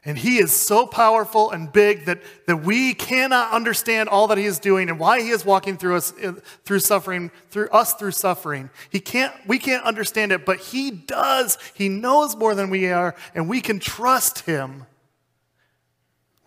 And 0.05 0.17
he 0.17 0.37
is 0.37 0.53
so 0.53 0.87
powerful 0.87 1.51
and 1.51 1.71
big 1.71 2.05
that, 2.05 2.21
that 2.47 2.63
we 2.63 2.93
cannot 2.93 3.51
understand 3.51 4.07
all 4.07 4.27
that 4.27 4.37
he 4.37 4.45
is 4.45 4.57
doing 4.57 4.89
and 4.89 4.97
why 4.97 5.21
he 5.21 5.29
is 5.29 5.43
walking 5.43 5.77
through 5.77 5.97
us 5.97 6.13
uh, 6.23 6.33
through 6.63 6.79
suffering, 6.79 7.31
through 7.49 7.67
us 7.69 7.93
through 7.95 8.11
suffering. 8.11 8.69
He 8.89 9.01
can't, 9.01 9.33
we 9.45 9.59
can't 9.59 9.83
understand 9.83 10.31
it, 10.31 10.45
but 10.45 10.59
he 10.59 10.89
does. 10.89 11.57
He 11.73 11.89
knows 11.89 12.35
more 12.35 12.55
than 12.55 12.69
we 12.69 12.89
are, 12.89 13.13
and 13.35 13.49
we 13.49 13.59
can 13.59 13.79
trust 13.79 14.41
him. 14.41 14.85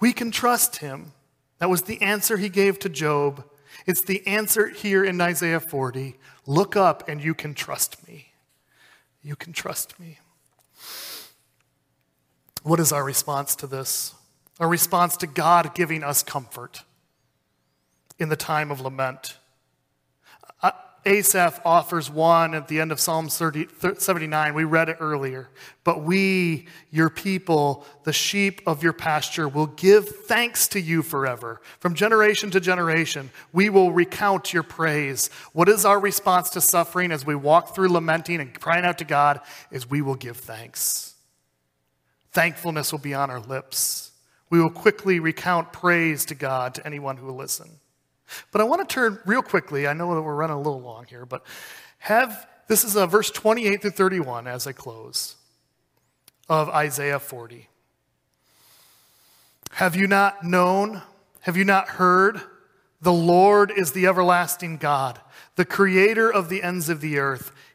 We 0.01 0.15
can 0.15 0.31
trust 0.31 0.77
him. 0.77 1.13
That 1.59 1.69
was 1.69 1.83
the 1.83 2.01
answer 2.01 2.39
he 2.39 2.49
gave 2.49 2.79
to 2.81 2.89
Job. 2.89 3.45
It's 3.87 4.03
the 4.03 4.27
answer 4.27 4.69
here 4.69 5.05
in 5.05 5.21
Isaiah 5.21 5.61
40. 5.61 6.19
Look 6.47 6.75
up 6.75 7.09
and 7.09 7.23
you 7.23 7.35
can 7.35 7.55
trust 7.55 8.07
me. 8.09 8.33
You 9.23 9.37
can 9.37 9.53
trust 9.53 10.01
me. 10.01 10.19
What 12.63 12.79
is 12.79 12.93
our 12.93 13.05
response 13.05 13.57
to 13.57 13.67
this? 13.67 14.15
Our 14.61 14.69
response 14.69 15.17
to 15.19 15.27
God 15.27 15.75
giving 15.75 16.05
us 16.05 16.23
comfort 16.23 16.83
in 18.19 18.29
the 18.29 18.37
time 18.37 18.71
of 18.71 18.81
lament. 18.81 19.37
Uh, 20.63 20.71
Asaph 21.05 21.61
offers 21.65 22.09
one 22.09 22.55
at 22.55 22.69
the 22.69 22.79
end 22.79 22.93
of 22.93 23.01
Psalm 23.01 23.29
30, 23.29 23.67
79. 23.99 24.55
We 24.55 24.63
read 24.63 24.89
it 24.89 24.99
earlier. 25.01 25.49
But 25.83 26.05
we, 26.05 26.69
your 26.93 27.11
people, 27.11 27.85
the 28.05 28.13
sheep 28.13 28.61
of 28.65 28.85
your 28.85 28.93
pasture, 28.93 29.49
will 29.49 29.67
give 29.67 30.09
thanks 30.09 30.69
to 30.69 30.81
you 30.81 31.03
forever. 31.03 31.61
From 31.81 31.95
generation 31.95 32.53
to 32.53 32.61
generation, 32.61 33.31
we 33.53 33.71
will 33.71 33.91
recount 33.91 34.53
your 34.53 34.63
praise. 34.63 35.29
What 35.53 35.69
is 35.69 35.85
our 35.85 35.99
response 35.99 36.51
to 36.51 36.61
suffering 36.61 37.11
as 37.11 37.27
we 37.27 37.35
walk 37.35 37.75
through 37.75 37.89
lamenting 37.89 38.41
and 38.41 38.59
crying 38.61 38.85
out 38.85 38.99
to 38.99 39.05
God? 39.05 39.41
Is 39.73 39.91
we 39.91 40.03
will 40.03 40.15
give 40.15 40.37
thanks. 40.37 41.12
Thankfulness 42.33 42.93
will 42.93 42.99
be 42.99 43.15
on 43.15 43.31
our 43.31 43.41
lips. 43.41 44.13
We 44.51 44.61
will 44.61 44.71
quickly 44.71 45.21
recount 45.21 45.73
praise 45.73 46.25
to 46.27 46.35
God 46.35 46.75
to 46.75 46.87
anyone 46.87 47.17
who 47.17 47.27
will 47.27 47.37
listen. 47.37 47.71
But 48.51 48.61
I 48.61 48.65
want 48.65 48.87
to 48.87 48.95
turn 48.95 49.19
real 49.27 49.43
quickly. 49.43 49.87
I 49.87 49.93
know 49.93 50.15
that 50.15 50.23
we're 50.23 50.35
running 50.35 50.57
a 50.57 50.61
little 50.61 50.81
long 50.81 51.07
here, 51.07 51.27
but 51.27 51.45
have 51.99 52.47
this 52.69 52.85
is 52.85 52.97
uh, 52.97 53.07
verse 53.07 53.31
28 53.31 53.83
through 53.83 53.91
31 53.91 54.47
as 54.47 54.67
I 54.67 54.73
close 54.73 55.37
of 56.49 56.69
Isaiah 56.71 57.19
40. 57.19 57.69
Have 59.73 59.97
you 59.97 60.07
not 60.07 60.45
known? 60.45 61.03
Have 61.41 61.57
you 61.57 61.65
not 61.65 61.89
heard? 61.89 62.41
The 63.01 63.13
Lord 63.13 63.71
is 63.71 63.93
the 63.93 64.07
everlasting 64.07 64.77
God, 64.77 65.21
the 65.57 65.65
creator 65.65 66.33
of 66.33 66.49
the 66.49 66.63
ends 66.63 66.89
of 66.89 67.01
the 67.01 67.19
earth. 67.19 67.53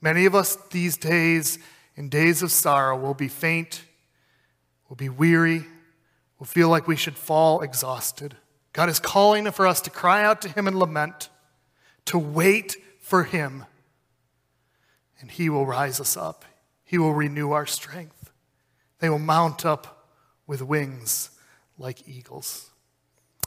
Many 0.00 0.26
of 0.26 0.34
us 0.34 0.56
these 0.70 0.96
days, 0.96 1.58
in 1.96 2.08
days 2.08 2.42
of 2.42 2.52
sorrow, 2.52 2.96
will 2.96 3.14
be 3.14 3.28
faint, 3.28 3.84
will 4.88 4.96
be 4.96 5.08
weary, 5.08 5.66
will 6.38 6.46
feel 6.46 6.68
like 6.68 6.86
we 6.86 6.96
should 6.96 7.16
fall 7.16 7.60
exhausted. 7.62 8.36
God 8.72 8.88
is 8.88 9.00
calling 9.00 9.50
for 9.50 9.66
us 9.66 9.80
to 9.82 9.90
cry 9.90 10.22
out 10.24 10.40
to 10.42 10.48
Him 10.48 10.66
and 10.66 10.78
lament, 10.78 11.30
to 12.06 12.18
wait 12.18 12.76
for 13.00 13.24
Him, 13.24 13.64
and 15.20 15.30
He 15.30 15.48
will 15.48 15.66
rise 15.66 16.00
us 16.00 16.16
up. 16.16 16.44
He 16.84 16.96
will 16.96 17.12
renew 17.12 17.50
our 17.50 17.66
strength. 17.66 18.30
They 19.00 19.10
will 19.10 19.18
mount 19.18 19.66
up 19.66 20.08
with 20.46 20.62
wings 20.62 21.30
like 21.78 22.08
eagles. 22.08 22.67